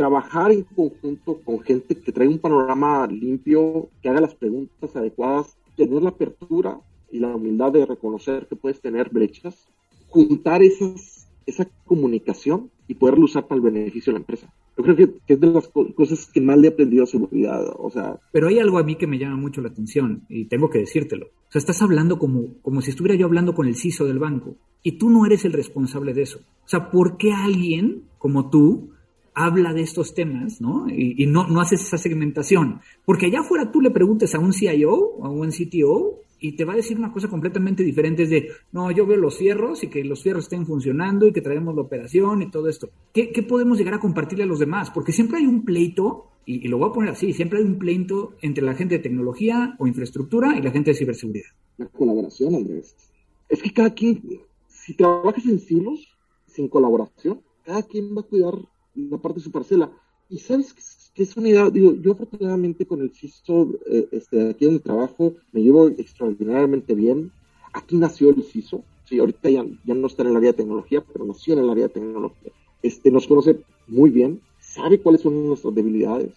Trabajar 0.00 0.50
en 0.50 0.62
conjunto 0.62 1.42
con 1.44 1.60
gente 1.60 1.94
que 1.94 2.10
trae 2.10 2.26
un 2.26 2.38
panorama 2.38 3.06
limpio, 3.06 3.90
que 4.00 4.08
haga 4.08 4.22
las 4.22 4.34
preguntas 4.34 4.96
adecuadas, 4.96 5.58
tener 5.76 6.00
la 6.02 6.08
apertura 6.08 6.80
y 7.12 7.18
la 7.18 7.36
humildad 7.36 7.70
de 7.72 7.84
reconocer 7.84 8.46
que 8.46 8.56
puedes 8.56 8.80
tener 8.80 9.10
brechas, 9.10 9.68
juntar 10.08 10.62
esas 10.62 11.28
esa 11.44 11.68
comunicación 11.84 12.70
y 12.88 12.94
poderlo 12.94 13.26
usar 13.26 13.46
para 13.46 13.56
el 13.56 13.62
beneficio 13.62 14.10
de 14.10 14.14
la 14.14 14.20
empresa. 14.20 14.50
Yo 14.78 14.84
creo 14.84 14.96
que, 14.96 15.10
es 15.26 15.38
de 15.38 15.46
las 15.48 15.68
cosas 15.68 16.30
que 16.32 16.40
más 16.40 16.56
le 16.56 16.68
he 16.68 16.70
aprendido 16.70 17.04
a 17.04 17.06
seguridad, 17.06 17.62
o 17.76 17.90
sea... 17.90 18.18
Pero 18.32 18.48
hay 18.48 18.58
algo 18.58 18.78
a 18.78 18.84
mí 18.84 18.96
que 18.96 19.06
me 19.06 19.18
llama 19.18 19.36
mucho 19.36 19.60
la 19.60 19.68
atención 19.68 20.22
y 20.30 20.46
tengo 20.46 20.70
que 20.70 20.78
decírtelo. 20.78 21.26
O 21.26 21.52
sea, 21.52 21.58
estás 21.58 21.82
hablando 21.82 22.18
como, 22.18 22.54
como 22.62 22.80
si 22.80 22.90
estuviera 22.90 23.18
yo 23.18 23.26
hablando 23.26 23.54
con 23.54 23.66
el 23.66 23.76
CISO 23.76 24.06
del 24.06 24.18
banco 24.18 24.56
y 24.82 24.92
tú 24.92 25.10
no 25.10 25.26
eres 25.26 25.44
el 25.44 25.52
responsable 25.52 26.14
de 26.14 26.22
eso. 26.22 26.38
O 26.64 26.68
sea, 26.68 26.90
¿por 26.90 27.18
qué 27.18 27.32
alguien 27.32 28.04
como 28.16 28.48
tú 28.48 28.92
habla 29.34 29.72
de 29.72 29.82
estos 29.82 30.14
temas, 30.14 30.60
¿no? 30.60 30.88
Y, 30.88 31.22
y, 31.22 31.26
no, 31.26 31.46
no 31.48 31.60
haces 31.60 31.80
esa 31.82 31.98
segmentación. 31.98 32.80
Porque 33.04 33.26
allá 33.26 33.40
afuera 33.40 33.70
tú 33.70 33.80
le 33.80 33.90
preguntes 33.90 34.34
a 34.34 34.38
un 34.38 34.52
CIO, 34.52 35.24
a 35.24 35.28
un 35.30 35.50
CTO, 35.50 36.20
y 36.40 36.52
te 36.52 36.64
va 36.64 36.72
a 36.72 36.76
decir 36.76 36.98
una 36.98 37.12
cosa 37.12 37.28
completamente 37.28 37.82
diferente, 37.82 38.22
es 38.22 38.30
de, 38.30 38.48
no, 38.72 38.90
yo 38.90 39.06
veo 39.06 39.18
los 39.18 39.36
fierros 39.36 39.84
y 39.84 39.88
que 39.88 40.02
los 40.04 40.22
fierros 40.22 40.44
estén 40.44 40.66
funcionando 40.66 41.26
y 41.26 41.32
que 41.32 41.42
traemos 41.42 41.74
la 41.74 41.82
operación 41.82 42.42
y 42.42 42.50
todo 42.50 42.68
esto. 42.68 42.88
¿Qué, 43.12 43.30
podemos 43.46 43.78
llegar 43.78 43.94
a 43.94 44.00
compartirle 44.00 44.44
a 44.44 44.46
los 44.46 44.58
demás? 44.58 44.90
Porque 44.90 45.12
siempre 45.12 45.38
hay 45.38 45.46
un 45.46 45.64
pleito, 45.64 46.30
y, 46.46 46.66
lo 46.68 46.78
voy 46.78 46.88
a 46.88 46.92
poner 46.92 47.10
así, 47.10 47.32
siempre 47.34 47.58
hay 47.58 47.64
un 47.64 47.78
pleito 47.78 48.34
entre 48.40 48.64
la 48.64 48.74
gente 48.74 48.96
de 48.96 49.02
tecnología 49.02 49.76
o 49.78 49.86
infraestructura 49.86 50.56
y 50.58 50.62
la 50.62 50.70
gente 50.70 50.92
de 50.92 50.96
ciberseguridad. 50.96 51.50
La 51.76 51.86
colaboración, 51.86 52.54
Andrés. 52.54 52.96
Es 53.48 53.62
que 53.62 53.72
cada 53.72 53.92
quien, 53.92 54.22
si 54.66 54.94
trabajas 54.94 55.44
en 55.44 55.60
silos, 55.60 56.08
sin 56.46 56.68
colaboración, 56.68 57.40
cada 57.64 57.82
quien 57.82 58.16
va 58.16 58.22
a 58.22 58.24
cuidar 58.24 58.54
la 58.94 59.18
parte 59.18 59.38
de 59.38 59.44
su 59.44 59.50
parcela. 59.50 59.90
Y 60.28 60.38
sabes 60.38 60.74
que 61.14 61.22
es 61.24 61.36
una 61.36 61.48
idea, 61.48 61.70
digo, 61.70 61.94
yo 61.94 62.12
afortunadamente 62.12 62.86
con 62.86 63.00
el 63.00 63.10
CISO, 63.10 63.68
eh, 63.86 64.08
este, 64.12 64.50
aquí 64.50 64.64
donde 64.64 64.80
trabajo, 64.80 65.34
me 65.52 65.62
llevo 65.62 65.88
extraordinariamente 65.88 66.94
bien. 66.94 67.32
Aquí 67.72 67.96
nació 67.96 68.30
el 68.30 68.42
CISO, 68.42 68.84
sí, 69.04 69.18
ahorita 69.18 69.50
ya, 69.50 69.64
ya 69.84 69.94
no 69.94 70.06
está 70.06 70.22
en 70.22 70.30
el 70.30 70.36
área 70.36 70.52
de 70.52 70.58
tecnología, 70.58 71.04
pero 71.12 71.24
nació 71.24 71.54
en 71.54 71.60
el 71.60 71.70
área 71.70 71.88
de 71.88 71.94
tecnología. 71.94 72.52
Este, 72.82 73.10
nos 73.10 73.26
conoce 73.26 73.60
muy 73.86 74.10
bien, 74.10 74.40
sabe 74.60 75.00
cuáles 75.00 75.20
son 75.20 75.46
nuestras 75.46 75.74
debilidades, 75.74 76.32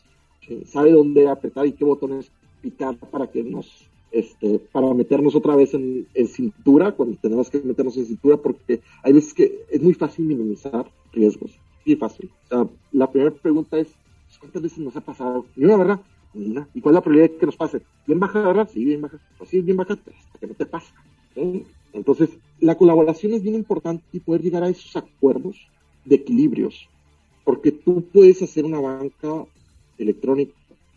sabe 0.65 0.91
dónde 0.91 1.27
apretar 1.27 1.65
y 1.65 1.73
qué 1.73 1.85
botones 1.85 2.31
picar 2.61 2.97
para 2.97 3.27
que 3.27 3.43
nos, 3.43 3.87
este, 4.11 4.59
para 4.59 4.93
meternos 4.93 5.35
otra 5.35 5.55
vez 5.55 5.73
en, 5.73 6.07
en, 6.13 6.27
cintura, 6.27 6.91
cuando 6.93 7.17
tenemos 7.21 7.49
que 7.49 7.59
meternos 7.59 7.95
en 7.97 8.05
cintura, 8.05 8.37
porque 8.37 8.81
hay 9.03 9.13
veces 9.13 9.33
que 9.33 9.65
es 9.69 9.81
muy 9.81 9.93
fácil 9.93 10.25
minimizar 10.25 10.91
riesgos, 11.11 11.51
muy 11.86 11.96
fácil. 11.96 12.32
O 12.52 12.69
la 12.91 13.10
primera 13.10 13.32
pregunta 13.32 13.78
es, 13.78 13.88
¿Cuántas 14.39 14.62
veces 14.62 14.80
nos 14.80 14.96
ha 14.96 15.02
pasado? 15.02 15.46
Ni 15.56 15.65
una, 15.65 15.78
¿verdad? 15.78 16.00
Ni 16.34 16.48
una. 16.48 16.67
¿Y 16.74 16.82
cuál 16.82 16.93
es 16.93 16.96
la 16.96 17.02
probabilidad 17.02 17.32
de 17.34 17.38
que 17.39 17.46
nos 17.46 17.56
pase? 17.56 17.82
¿Bien 18.06 18.19
baja, 18.19 18.41
verdad? 18.41 18.69
Sí, 18.72 18.84
bien 18.84 19.02
baja. 19.02 19.19
Pues 19.38 19.50
sí, 19.50 19.62
bien 19.62 19.78
baja, 19.78 19.93
hasta 19.93 20.39
que 20.39 20.48
no 20.48 20.54
te 20.54 20.65
pasa. 20.65 20.93
Entonces, 21.93 22.30
la 22.60 22.76
colaboración 22.76 23.34
es 23.34 23.43
bien 23.43 23.56
importante 23.56 24.04
y 24.12 24.19
poder 24.19 24.41
llegar 24.41 24.63
a 24.63 24.69
esos 24.69 24.96
acuerdos 24.96 25.58
de 26.06 26.15
equilibrios. 26.15 26.89
Porque 27.43 27.72
tú 27.72 28.04
puedes 28.12 28.41
hacer 28.41 28.65
una 28.65 28.80
banca 28.80 29.46
electrónica 29.98 30.54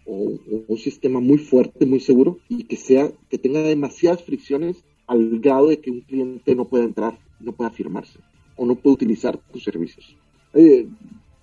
o, 0.06 0.32
un 0.68 0.78
sistema 0.78 1.20
muy 1.20 1.38
fuerte, 1.38 1.86
muy 1.86 2.00
seguro 2.00 2.38
y 2.48 2.64
que 2.64 2.76
sea, 2.76 3.10
que 3.28 3.38
tenga 3.38 3.60
demasiadas 3.60 4.22
fricciones 4.22 4.84
al 5.06 5.38
grado 5.40 5.68
de 5.68 5.78
que 5.78 5.90
un 5.90 6.00
cliente 6.00 6.54
no 6.54 6.64
pueda 6.64 6.84
entrar, 6.84 7.18
no 7.40 7.52
pueda 7.52 7.70
firmarse 7.70 8.18
o 8.56 8.66
no 8.66 8.74
pueda 8.74 8.94
utilizar 8.94 9.38
tus 9.52 9.62
servicios. 9.62 10.16
Eh, 10.54 10.86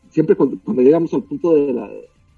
siempre 0.09 0.35
cuando, 0.35 0.57
llegamos 0.81 1.13
al 1.13 1.23
punto 1.23 1.53
de, 1.53 1.73
la, 1.73 1.89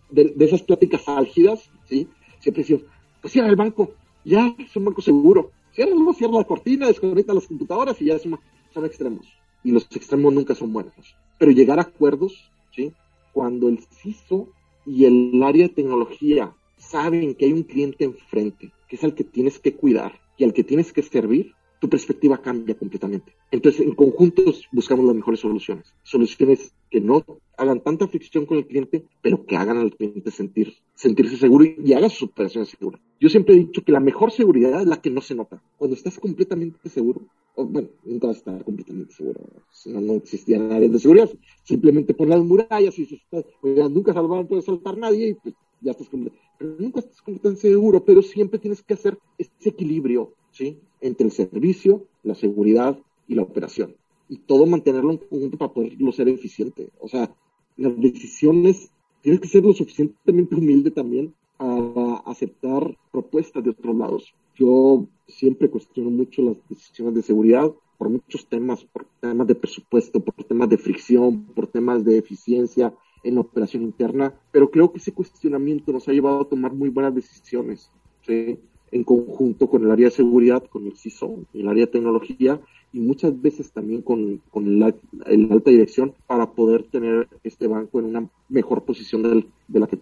de, 0.10 0.34
esas 0.46 0.62
pláticas 0.62 1.08
álgidas, 1.08 1.70
¿sí? 1.88 2.08
siempre 2.40 2.64
decimos, 2.64 2.84
pues 3.22 3.34
cierra 3.34 3.50
el 3.50 3.56
banco, 3.56 3.94
ya 4.24 4.56
es 4.58 4.76
un 4.76 4.86
banco 4.86 5.02
seguro, 5.02 5.52
cierra, 5.74 5.92
cierra 6.18 6.38
la 6.38 6.44
cortina, 6.44 6.88
desconecta 6.88 7.34
las 7.34 7.48
computadoras 7.48 8.02
y 8.02 8.06
ya 8.06 8.20
son, 8.20 8.40
son 8.74 8.86
extremos. 8.86 9.28
y 9.64 9.72
los 9.72 9.88
extremos 9.96 10.34
nunca 10.34 10.54
son 10.54 10.72
buenos. 10.72 10.94
Pero 11.38 11.52
llegar 11.52 11.80
a 11.80 11.84
acuerdos, 11.84 12.52
¿sí? 12.72 12.94
Cuando 13.34 13.68
el 13.68 13.80
CISO 13.80 14.48
y 14.86 15.06
el 15.06 15.42
área 15.42 15.64
de 15.64 15.74
tecnología 15.74 16.54
saben 16.78 17.34
que 17.34 17.46
hay 17.46 17.54
un 17.54 17.64
cliente 17.64 18.06
enfrente, 18.06 18.72
que 18.88 18.96
es 18.96 19.04
al 19.04 19.16
que 19.16 19.24
tienes 19.24 19.60
que 19.60 19.74
cuidar 19.74 20.20
y 20.38 20.44
al 20.44 20.54
que 20.54 20.64
tienes 20.64 20.94
que 20.94 21.02
servir, 21.02 21.55
tu 21.80 21.90
perspectiva 21.90 22.42
cambia 22.42 22.76
completamente. 22.76 23.34
Entonces, 23.52 23.82
en 23.82 23.96
conjuntos 23.96 24.68
buscamos 24.72 25.06
las 25.06 25.16
mejores 25.16 25.40
soluciones. 25.40 25.94
Soluciones 26.04 26.74
que 26.90 27.02
no 27.02 27.24
hagan 27.58 27.82
tanta 27.82 28.08
fricción 28.08 28.46
con 28.46 28.58
el 28.58 28.68
cliente, 28.68 29.06
pero 29.22 29.46
que 29.46 29.56
hagan 29.56 29.78
al 29.78 29.96
cliente 29.96 30.32
sentir, 30.32 30.74
sentirse 30.94 31.38
seguro 31.38 31.66
y, 31.66 31.94
haga 31.94 32.10
su 32.10 32.26
operación 32.26 32.66
segura. 32.66 33.00
Yo 33.20 33.30
siempre 33.30 33.56
he 33.56 33.60
dicho 33.60 33.84
que 33.84 33.92
la 33.92 34.00
mejor 34.00 34.32
seguridad 34.32 34.82
es 34.82 34.88
la 34.88 35.02
que 35.02 35.10
no 35.10 35.22
se 35.22 35.36
nota. 35.36 35.62
Cuando 35.78 35.96
estás 35.96 36.20
completamente 36.20 36.90
seguro, 36.90 37.22
bueno, 37.56 37.88
nunca 38.04 38.28
vas 38.28 38.38
a 38.38 38.40
estar 38.40 38.64
completamente 38.64 39.14
seguro, 39.14 39.42
no, 39.86 40.02
no 40.02 40.14
existían 40.14 40.72
áreas 40.72 40.92
de 40.92 41.00
seguridad. 41.00 41.30
Simplemente 41.64 42.14
pon 42.14 42.30
las 42.30 42.44
murallas 42.44 42.98
y 43.00 43.06
si 43.06 43.16
estás, 43.16 43.46
nunca 43.64 44.14
salvar, 44.14 44.48
puede 44.48 44.62
saltar 44.62 44.98
nadie 44.98 45.30
y 45.30 45.34
pues 45.36 45.56
ya 45.82 45.92
estás 45.92 46.10
completamente, 46.10 46.50
pero 46.58 46.76
nunca 46.80 47.00
estás 47.00 47.22
completamente 47.22 47.62
seguro, 47.62 48.04
pero 48.04 48.22
siempre 48.22 48.60
tienes 48.60 48.82
que 48.82 48.94
hacer 48.94 49.18
ese 49.38 49.70
equilibrio, 49.70 50.34
¿sí? 50.56 50.80
Entre 51.02 51.26
el 51.26 51.32
servicio, 51.32 52.06
la 52.24 52.34
seguridad 52.34 52.98
y 53.28 53.36
la 53.36 53.44
operación. 53.44 53.96
Y 54.30 54.38
todo 54.38 54.66
mantenerlo 54.66 55.12
en 55.12 55.18
conjunto 55.18 55.58
para 55.58 55.74
poderlo 55.74 56.12
ser 56.12 56.30
eficiente. 56.30 56.90
O 57.00 57.08
sea, 57.08 57.36
las 57.78 58.00
decisiones, 58.00 58.90
tienes 59.22 59.42
que 59.42 59.48
ser 59.48 59.64
lo 59.64 59.74
suficientemente 59.74 60.56
humilde 60.56 60.92
también 60.92 61.34
a 61.60 62.24
aceptar 62.26 62.98
propuestas 63.12 63.64
de 63.64 63.72
otros 63.72 63.96
lados. 63.96 64.34
Yo 64.56 65.06
siempre 65.28 65.70
cuestiono 65.70 66.10
mucho 66.10 66.42
las 66.42 66.58
decisiones 66.70 67.16
de 67.16 67.22
seguridad 67.22 67.72
por 67.98 68.10
muchos 68.10 68.48
temas, 68.48 68.84
por 68.86 69.06
temas 69.20 69.48
de 69.48 69.56
presupuesto, 69.56 70.20
por 70.20 70.44
temas 70.46 70.70
de 70.70 70.78
fricción, 70.78 71.46
por 71.54 71.68
temas 71.68 72.04
de 72.04 72.18
eficiencia 72.18 72.94
en 73.24 73.36
la 73.36 73.42
operación 73.42 73.84
interna, 73.84 74.34
pero 74.52 74.70
creo 74.70 74.92
que 74.92 75.00
ese 75.00 75.12
cuestionamiento 75.12 75.92
nos 75.92 76.08
ha 76.08 76.12
llevado 76.12 76.42
a 76.42 76.50
tomar 76.50 76.74
muy 76.74 76.90
buenas 76.90 77.16
decisiones, 77.16 77.90
¿sí? 78.22 78.60
En 78.96 79.04
conjunto 79.04 79.70
con 79.70 79.84
el 79.84 79.92
área 79.92 80.06
de 80.06 80.12
seguridad, 80.12 80.64
con 80.70 80.86
el 80.86 80.96
CISO, 80.96 81.46
el 81.54 81.68
área 81.68 81.86
de 81.86 81.92
tecnología 81.92 82.62
y 82.94 83.02
muchas 83.02 83.42
veces 83.42 83.74
también 83.74 84.02
con, 84.02 84.42
con 84.50 84.80
la, 84.80 84.96
alta 85.26 85.70
dirección 85.70 86.14
para 86.26 86.54
poder 86.54 86.84
tener 86.84 87.28
este 87.44 87.68
banco 87.68 88.00
en 88.00 88.06
una 88.06 88.30
mejor 88.48 88.86
posición 88.86 89.22
de, 89.68 89.80
la 89.80 89.88
que 89.88 90.00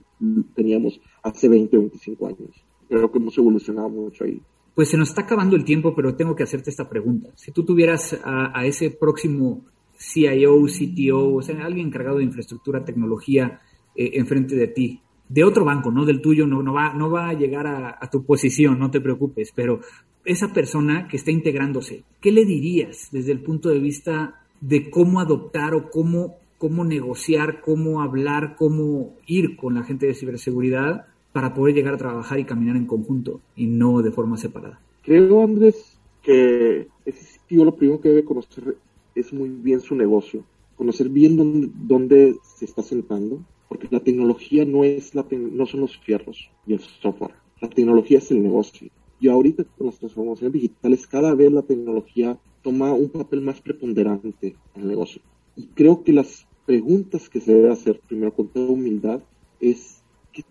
teníamos 0.53 1.01
hace 1.23 1.49
20 1.49 1.75
o 1.75 1.79
25 1.79 2.27
años. 2.27 2.49
Creo 2.87 3.11
que 3.11 3.17
hemos 3.17 3.35
evolucionado 3.35 3.89
mucho 3.89 4.25
ahí. 4.25 4.39
Pues 4.75 4.89
se 4.89 4.97
nos 4.97 5.09
está 5.09 5.21
acabando 5.21 5.55
el 5.55 5.65
tiempo, 5.65 5.95
pero 5.95 6.15
tengo 6.15 6.35
que 6.35 6.43
hacerte 6.43 6.69
esta 6.69 6.87
pregunta. 6.87 7.31
Si 7.33 7.51
tú 7.51 7.65
tuvieras 7.65 8.19
a, 8.23 8.63
ese 8.63 8.91
próximo 8.91 9.65
CIO, 9.97 10.65
CTO, 10.65 11.33
o 11.33 11.41
sea, 11.41 11.65
alguien 11.65 11.87
encargado 11.87 12.19
de 12.19 12.25
infraestructura, 12.25 12.85
tecnología, 12.85 13.59
eh, 13.95 14.11
enfrente 14.13 14.55
de 14.55 14.67
ti, 14.67 15.01
de 15.33 15.43
otro 15.43 15.65
banco, 15.65 15.89
no 15.89 16.05
del 16.05 16.21
tuyo, 16.21 16.45
no, 16.45 16.61
no, 16.61 16.73
va, 16.73 16.93
no 16.93 17.09
va 17.09 17.29
a 17.29 17.33
llegar 17.33 17.65
a, 17.65 18.07
tu 18.11 18.23
posición, 18.23 18.77
no 18.77 18.91
te 18.91 19.01
preocupes, 19.01 19.51
pero 19.55 19.79
esa 20.25 20.53
persona 20.53 21.07
que 21.07 21.17
está 21.17 21.31
integrándose, 21.31 22.03
¿qué 22.21 22.31
le 22.31 22.45
dirías 22.45 23.09
desde 23.11 23.31
el 23.31 23.39
punto 23.39 23.69
de 23.69 23.79
vista 23.79 24.43
de 24.61 24.91
cómo 24.91 25.19
adoptar 25.19 25.73
o 25.73 25.89
cómo, 25.89 26.35
cómo 26.59 26.85
negociar, 26.85 27.61
cómo 27.61 28.03
hablar, 28.03 28.55
cómo 28.55 29.15
ir 29.25 29.55
con 29.55 29.73
la 29.73 29.83
gente 29.83 30.05
de 30.05 30.13
ciberseguridad 30.13 31.07
para 31.31 31.55
poder 31.55 31.73
llegar 31.73 31.95
a 31.95 31.97
trabajar 31.97 32.39
y 32.39 32.45
caminar 32.45 32.75
en 32.75 32.85
conjunto 32.85 33.41
y 33.55 33.65
no 33.65 34.03
de 34.03 34.11
forma 34.11 34.37
separada? 34.37 34.79
Creo, 35.01 35.41
Andrés, 35.41 35.97
que 36.21 36.89
ese 37.05 37.23
sitio 37.25 37.65
lo 37.65 37.75
primero 37.75 37.99
que 37.99 38.09
debe 38.09 38.23
conocer 38.23 38.77
es 39.15 39.33
muy 39.33 39.49
bien 39.49 39.81
su 39.81 39.95
negocio, 39.95 40.43
conocer 40.75 41.09
bien 41.09 41.35
dónde, 41.37 41.69
dónde 41.73 42.35
se 42.55 42.65
está 42.65 42.83
sentando, 42.83 43.39
porque 43.73 43.87
la 43.91 43.99
tecnología 43.99 44.65
no, 44.65 44.83
es 44.83 45.15
la 45.15 45.25
no 45.31 45.65
son 45.65 45.81
los 45.81 45.97
fierros 45.97 46.49
y 46.67 46.73
el 46.73 46.79
software, 46.79 47.33
la 47.59 47.69
tecnología 47.69 48.19
es 48.19 48.29
el 48.29 48.43
negocio 48.43 48.89
y 49.19 49.29
ahorita 49.29 49.63
con 49.63 49.87
las 49.87 49.99
transformaciones 49.99 50.53
digitales, 50.53 51.07
cada 51.07 51.33
vez 51.33 51.51
la 51.51 51.61
tecnología 51.61 52.37
toma 52.61 52.91
un 52.91 53.09
papel 53.09 53.41
más 53.41 53.61
preponderante 53.61 54.55
en 54.75 54.81
el 54.81 54.87
negocio. 54.89 55.21
Y 55.55 55.67
creo 55.67 56.03
que 56.03 56.11
las 56.11 56.45
preguntas 56.65 57.29
que 57.29 57.39
se 57.39 57.53
debe 57.53 57.71
hacer, 57.71 58.01
primero 58.05 58.33
con 58.33 58.49
toda 58.49 58.69
humildad, 58.69 59.21
es 59.61 60.03
¿qué 60.33 60.43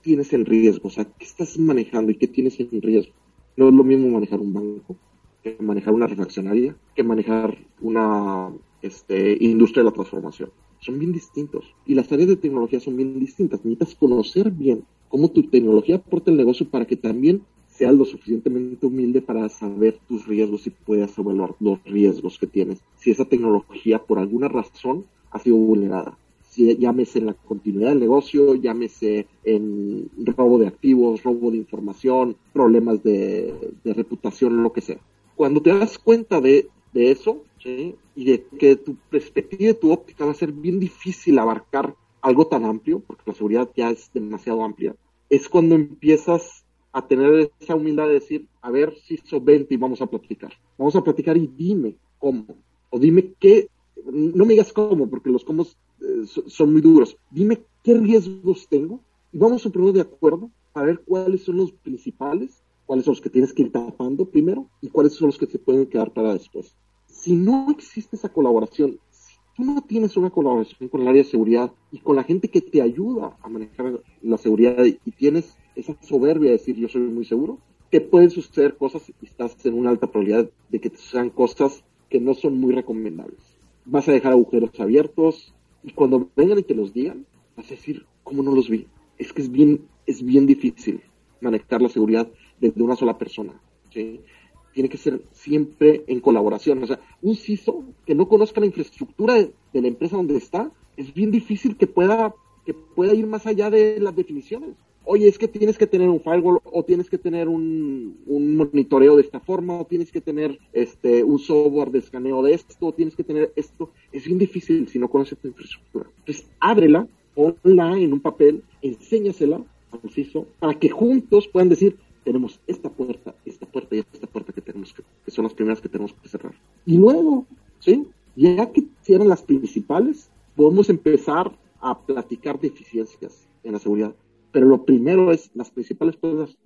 tienes 0.00 0.32
en 0.32 0.46
riesgo? 0.46 0.86
O 0.86 0.90
sea, 0.90 1.06
¿qué 1.06 1.24
estás 1.24 1.58
manejando 1.58 2.12
y 2.12 2.14
qué 2.14 2.28
tienes 2.28 2.60
en 2.60 2.80
riesgo? 2.80 3.12
No 3.56 3.68
es 3.68 3.74
lo 3.74 3.82
mismo 3.82 4.08
manejar 4.08 4.38
un 4.38 4.52
banco 4.52 4.96
que 5.42 5.56
manejar 5.58 5.92
una 5.92 6.06
refaccionaria, 6.06 6.76
que 6.94 7.02
manejar 7.02 7.58
una 7.80 8.52
este, 8.80 9.36
industria 9.40 9.82
de 9.82 9.90
la 9.90 9.94
transformación. 9.94 10.50
Son 10.80 10.98
bien 10.98 11.12
distintos. 11.12 11.64
Y 11.86 11.94
las 11.94 12.10
áreas 12.10 12.28
de 12.28 12.36
tecnología 12.36 12.80
son 12.80 12.96
bien 12.96 13.18
distintas. 13.18 13.64
Necesitas 13.64 13.94
conocer 13.94 14.50
bien 14.50 14.84
cómo 15.08 15.30
tu 15.30 15.44
tecnología 15.44 15.96
aporta 15.96 16.30
el 16.30 16.36
negocio 16.36 16.68
para 16.68 16.86
que 16.86 16.96
también 16.96 17.42
seas 17.68 17.94
lo 17.94 18.04
suficientemente 18.04 18.86
humilde 18.86 19.22
para 19.22 19.48
saber 19.48 19.98
tus 20.08 20.26
riesgos 20.26 20.66
y 20.66 20.70
puedas 20.70 21.16
evaluar 21.18 21.54
los 21.60 21.82
riesgos 21.84 22.38
que 22.38 22.46
tienes. 22.46 22.80
Si 22.96 23.10
esa 23.10 23.24
tecnología 23.24 23.98
por 23.98 24.18
alguna 24.18 24.48
razón 24.48 25.06
ha 25.30 25.38
sido 25.38 25.56
vulnerada, 25.56 26.18
si 26.50 26.76
llámese 26.76 27.20
en 27.20 27.26
la 27.26 27.34
continuidad 27.34 27.90
del 27.90 28.00
negocio, 28.00 28.56
llámese 28.56 29.26
en 29.44 30.10
robo 30.36 30.58
de 30.58 30.66
activos, 30.66 31.22
robo 31.22 31.50
de 31.52 31.58
información, 31.58 32.36
problemas 32.52 33.02
de, 33.04 33.72
reputación, 33.84 34.62
lo 34.62 34.72
que 34.72 34.80
sea. 34.80 34.98
Cuando 35.36 35.62
te 35.62 35.70
das 35.70 35.96
cuenta 35.96 36.40
de, 36.40 36.68
eso, 36.94 37.44
y 37.64 38.24
de 38.24 38.44
que 38.58 38.76
tu 38.76 38.96
perspectiva, 39.10 39.74
tu 39.74 39.92
óptica 39.92 40.24
va 40.24 40.32
a 40.32 40.34
ser 40.34 40.52
bien 40.52 40.80
difícil 40.80 41.38
abarcar 41.38 41.94
algo 42.20 42.46
tan 42.46 42.64
amplio, 42.64 43.00
porque 43.00 43.22
la 43.26 43.34
seguridad 43.34 43.70
ya 43.76 43.90
es 43.90 44.10
demasiado 44.12 44.64
amplia, 44.64 44.94
es 45.28 45.48
cuando 45.48 45.74
empiezas 45.74 46.64
a 46.92 47.06
tener 47.06 47.52
esa 47.60 47.76
humildad 47.76 48.08
de 48.08 48.14
decir, 48.14 48.46
a 48.60 48.70
ver, 48.70 48.94
si 49.04 49.18
20 49.40 49.72
y 49.72 49.76
vamos 49.76 50.02
a 50.02 50.06
platicar. 50.06 50.52
Vamos 50.76 50.96
a 50.96 51.04
platicar 51.04 51.36
y 51.36 51.46
dime 51.46 51.94
cómo. 52.18 52.46
O 52.90 52.98
dime 52.98 53.34
qué, 53.38 53.68
no 54.04 54.44
me 54.44 54.54
digas 54.54 54.72
cómo, 54.72 55.08
porque 55.08 55.30
los 55.30 55.44
cómo 55.44 55.62
eh, 55.62 56.26
son 56.26 56.72
muy 56.72 56.80
duros. 56.80 57.16
Dime 57.30 57.60
qué 57.84 57.94
riesgos 57.94 58.66
tengo 58.68 59.00
y 59.32 59.38
vamos 59.38 59.64
a 59.64 59.70
ponernos 59.70 59.94
de 59.94 60.00
acuerdo 60.00 60.50
a 60.74 60.82
ver 60.82 61.00
cuáles 61.00 61.42
son 61.42 61.58
los 61.58 61.72
principales, 61.72 62.62
cuáles 62.90 63.04
son 63.04 63.12
los 63.12 63.20
que 63.20 63.30
tienes 63.30 63.52
que 63.52 63.62
ir 63.62 63.70
tapando 63.70 64.24
primero 64.24 64.66
y 64.80 64.88
cuáles 64.88 65.12
son 65.12 65.26
los 65.28 65.38
que 65.38 65.46
se 65.46 65.60
pueden 65.60 65.86
quedar 65.86 66.12
para 66.12 66.32
después. 66.32 66.74
Si 67.06 67.36
no 67.36 67.68
existe 67.70 68.16
esa 68.16 68.30
colaboración, 68.30 68.98
si 69.10 69.34
tú 69.56 69.62
no 69.62 69.80
tienes 69.82 70.16
una 70.16 70.30
colaboración 70.30 70.88
con 70.88 71.02
el 71.02 71.06
área 71.06 71.22
de 71.22 71.28
seguridad 71.28 71.70
y 71.92 72.00
con 72.00 72.16
la 72.16 72.24
gente 72.24 72.48
que 72.48 72.60
te 72.60 72.82
ayuda 72.82 73.36
a 73.42 73.48
manejar 73.48 74.00
la 74.22 74.36
seguridad 74.38 74.84
y 74.84 75.10
tienes 75.12 75.56
esa 75.76 75.96
soberbia 76.02 76.50
de 76.50 76.56
decir 76.56 76.74
yo 76.74 76.88
soy 76.88 77.02
muy 77.02 77.24
seguro, 77.24 77.60
que 77.92 78.00
pueden 78.00 78.28
suceder 78.28 78.76
cosas 78.76 79.08
y 79.08 79.24
estás 79.24 79.64
en 79.64 79.74
una 79.74 79.90
alta 79.90 80.08
probabilidad 80.08 80.50
de 80.68 80.80
que 80.80 80.90
te 80.90 80.96
sucedan 80.96 81.30
cosas 81.30 81.84
que 82.08 82.18
no 82.18 82.34
son 82.34 82.58
muy 82.58 82.74
recomendables. 82.74 83.56
Vas 83.84 84.08
a 84.08 84.12
dejar 84.12 84.32
agujeros 84.32 84.80
abiertos 84.80 85.54
y 85.84 85.92
cuando 85.92 86.28
vengan 86.34 86.58
y 86.58 86.64
te 86.64 86.74
los 86.74 86.92
digan, 86.92 87.24
vas 87.56 87.66
a 87.66 87.76
decir, 87.76 88.04
¿cómo 88.24 88.42
no 88.42 88.52
los 88.52 88.68
vi? 88.68 88.88
Es 89.16 89.32
que 89.32 89.42
es 89.42 89.52
bien, 89.52 89.82
es 90.06 90.24
bien 90.24 90.44
difícil 90.44 91.02
manejar 91.40 91.82
la 91.82 91.88
seguridad 91.88 92.28
desde 92.60 92.82
una 92.82 92.96
sola 92.96 93.18
persona. 93.18 93.60
Tiene 93.90 94.88
que 94.88 94.98
ser 94.98 95.22
siempre 95.32 96.04
en 96.06 96.20
colaboración. 96.20 96.82
O 96.82 96.86
sea, 96.86 97.00
un 97.22 97.34
CISO 97.34 97.84
que 98.06 98.14
no 98.14 98.28
conozca 98.28 98.60
la 98.60 98.66
infraestructura 98.66 99.34
de, 99.34 99.52
de 99.72 99.82
la 99.82 99.88
empresa 99.88 100.16
donde 100.16 100.36
está, 100.36 100.70
es 100.96 101.12
bien 101.12 101.30
difícil 101.30 101.76
que 101.76 101.86
pueda, 101.86 102.34
que 102.64 102.74
pueda 102.74 103.14
ir 103.14 103.26
más 103.26 103.46
allá 103.46 103.70
de 103.70 103.98
las 103.98 104.14
definiciones 104.14 104.76
oye, 105.04 105.26
es 105.26 105.38
que 105.38 105.48
tienes 105.48 105.76
que 105.76 105.86
tener 105.86 106.08
un 106.08 106.20
firewall 106.20 106.60
o 106.64 106.84
tienes 106.84 107.10
que 107.10 107.18
tener 107.18 107.48
un, 107.48 108.18
monitoreo 108.26 109.16
de 109.16 109.22
esta 109.22 109.40
forma 109.40 109.80
o 109.80 109.84
tienes 109.84 110.12
que 110.12 110.20
tener 110.20 110.58
este 110.72 111.24
un 111.24 111.38
software 111.38 111.90
de 111.90 111.98
escaneo 111.98 112.42
de 112.42 112.54
esto 112.54 112.86
o 112.86 112.92
tienes 112.92 113.16
que 113.16 113.24
tener 113.24 113.52
esto. 113.56 113.90
Es 114.12 114.24
bien 114.24 114.38
difícil 114.38 114.88
si 114.88 114.98
no 114.98 115.08
conoces 115.08 115.38
tu 115.38 115.48
infraestructura. 115.48 116.06
Entonces, 116.18 116.46
ábrela, 116.60 117.08
ponla 117.34 117.98
en 117.98 118.12
un 118.12 118.20
papel, 118.20 118.62
enséñasela 118.82 119.60
al 119.90 120.10
CISO 120.10 120.46
para 120.60 120.78
que 120.78 120.88
juntos 120.88 121.48
puedan 121.48 121.68
decir, 121.68 121.96
tenemos 122.24 122.60
esta 122.66 122.90
puerta, 122.90 123.34
esta 123.44 123.66
puerta 123.66 123.96
y 123.96 124.00
esta 124.12 124.26
puerta 124.26 124.52
que 124.52 124.60
tenemos 124.60 124.92
que, 124.92 125.02
que 125.24 125.30
son 125.30 125.44
las 125.44 125.54
primeras 125.54 125.80
que 125.80 125.88
tenemos 125.88 126.12
que 126.12 126.28
cerrar. 126.28 126.54
Y 126.86 126.96
luego, 126.96 127.46
¿sí? 127.78 128.06
Ya 128.36 128.70
que 128.72 128.84
cierran 129.02 129.28
las 129.28 129.42
principales, 129.42 130.30
podemos 130.56 130.88
empezar 130.88 131.52
a 131.80 131.98
platicar 131.98 132.60
de 132.60 132.68
eficiencias 132.68 133.48
en 133.64 133.72
la 133.72 133.78
seguridad 133.78 134.14
pero 134.52 134.66
lo 134.66 134.84
primero 134.84 135.32
es 135.32 135.50
las 135.54 135.70
principales 135.70 136.16
puertas, 136.16 136.56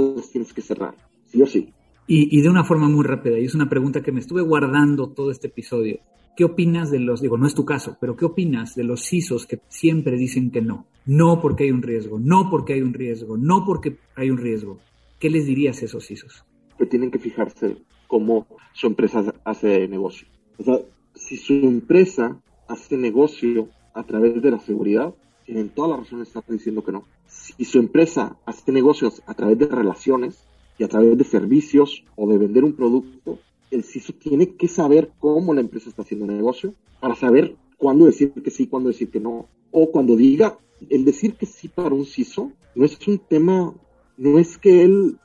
las 0.00 0.30
tienes 0.30 0.52
que 0.52 0.62
cerrar, 0.62 0.94
sí 1.26 1.42
o 1.42 1.46
sí. 1.46 1.72
Y, 2.06 2.40
de 2.42 2.48
una 2.48 2.64
forma 2.64 2.88
muy 2.88 3.04
rápida, 3.04 3.38
y 3.38 3.44
es 3.44 3.54
una 3.54 3.68
pregunta 3.68 4.02
que 4.02 4.10
me 4.10 4.18
estuve 4.18 4.42
guardando 4.42 5.10
todo 5.10 5.30
este 5.30 5.46
episodio. 5.46 6.00
¿Qué 6.36 6.44
opinas 6.44 6.90
de 6.90 6.98
los, 6.98 7.20
digo, 7.20 7.38
no 7.38 7.46
es 7.46 7.54
tu 7.54 7.64
caso, 7.64 7.98
pero 8.00 8.16
qué 8.16 8.24
opinas 8.24 8.74
de 8.74 8.82
los 8.82 9.04
CISOs 9.04 9.46
que 9.46 9.60
siempre 9.68 10.16
dicen 10.16 10.50
que 10.50 10.60
no? 10.60 10.86
No 11.06 11.40
porque 11.40 11.64
hay 11.64 11.70
un 11.70 11.82
riesgo, 11.82 12.18
no 12.18 12.50
porque 12.50 12.72
hay 12.72 12.82
un 12.82 12.94
riesgo, 12.94 13.36
no 13.36 13.64
porque 13.64 13.98
hay 14.16 14.30
un 14.30 14.38
riesgo. 14.38 14.78
¿Qué 15.20 15.28
les 15.28 15.46
dirías 15.46 15.80
a 15.80 15.84
esos 15.84 16.06
CISOs? 16.06 16.44
Que 16.78 16.86
tienen 16.86 17.10
que 17.10 17.18
fijarse 17.18 17.76
cómo 18.08 18.46
su 18.72 18.86
empresa 18.86 19.34
hace 19.44 19.86
negocio. 19.86 20.26
O 20.58 20.64
sea, 20.64 20.80
si 21.14 21.36
su 21.36 21.52
empresa 21.52 22.40
hace 22.66 22.96
negocio 22.96 23.68
a 23.92 24.02
través 24.04 24.40
de 24.40 24.50
la 24.50 24.58
seguridad, 24.58 25.14
tienen 25.44 25.68
toda 25.68 25.88
la 25.88 25.96
razón 25.98 26.20
de 26.20 26.24
estar 26.24 26.42
diciendo 26.48 26.82
que 26.82 26.92
no. 26.92 27.04
Si 27.26 27.64
su 27.66 27.78
empresa 27.78 28.38
hace 28.46 28.72
negocios 28.72 29.22
a 29.26 29.34
través 29.34 29.58
de 29.58 29.66
relaciones 29.66 30.42
y 30.78 30.84
a 30.84 30.88
través 30.88 31.18
de 31.18 31.24
servicios 31.24 32.02
o 32.16 32.26
de 32.26 32.38
vender 32.38 32.64
un 32.64 32.72
producto, 32.72 33.38
el 33.70 33.84
CISO 33.84 34.14
tiene 34.14 34.54
que 34.54 34.68
saber 34.68 35.12
cómo 35.18 35.52
la 35.52 35.60
empresa 35.60 35.90
está 35.90 36.00
haciendo 36.00 36.26
negocio 36.26 36.74
para 36.98 37.14
saber 37.14 37.56
cuándo 37.76 38.06
decir 38.06 38.32
que 38.32 38.50
sí, 38.50 38.66
cuándo 38.66 38.88
decir 38.88 39.10
que 39.10 39.20
no. 39.20 39.48
O 39.70 39.90
cuando 39.90 40.16
diga, 40.16 40.58
el 40.88 41.04
decir 41.04 41.34
que 41.34 41.44
sí 41.44 41.68
para 41.68 41.94
un 41.94 42.06
CISO 42.06 42.52
no 42.74 42.84
es 42.84 42.98
un 43.06 43.18
tema, 43.18 43.74
no 44.20 44.38
es 44.38 44.58
que 44.58 44.84
él 44.84 45.16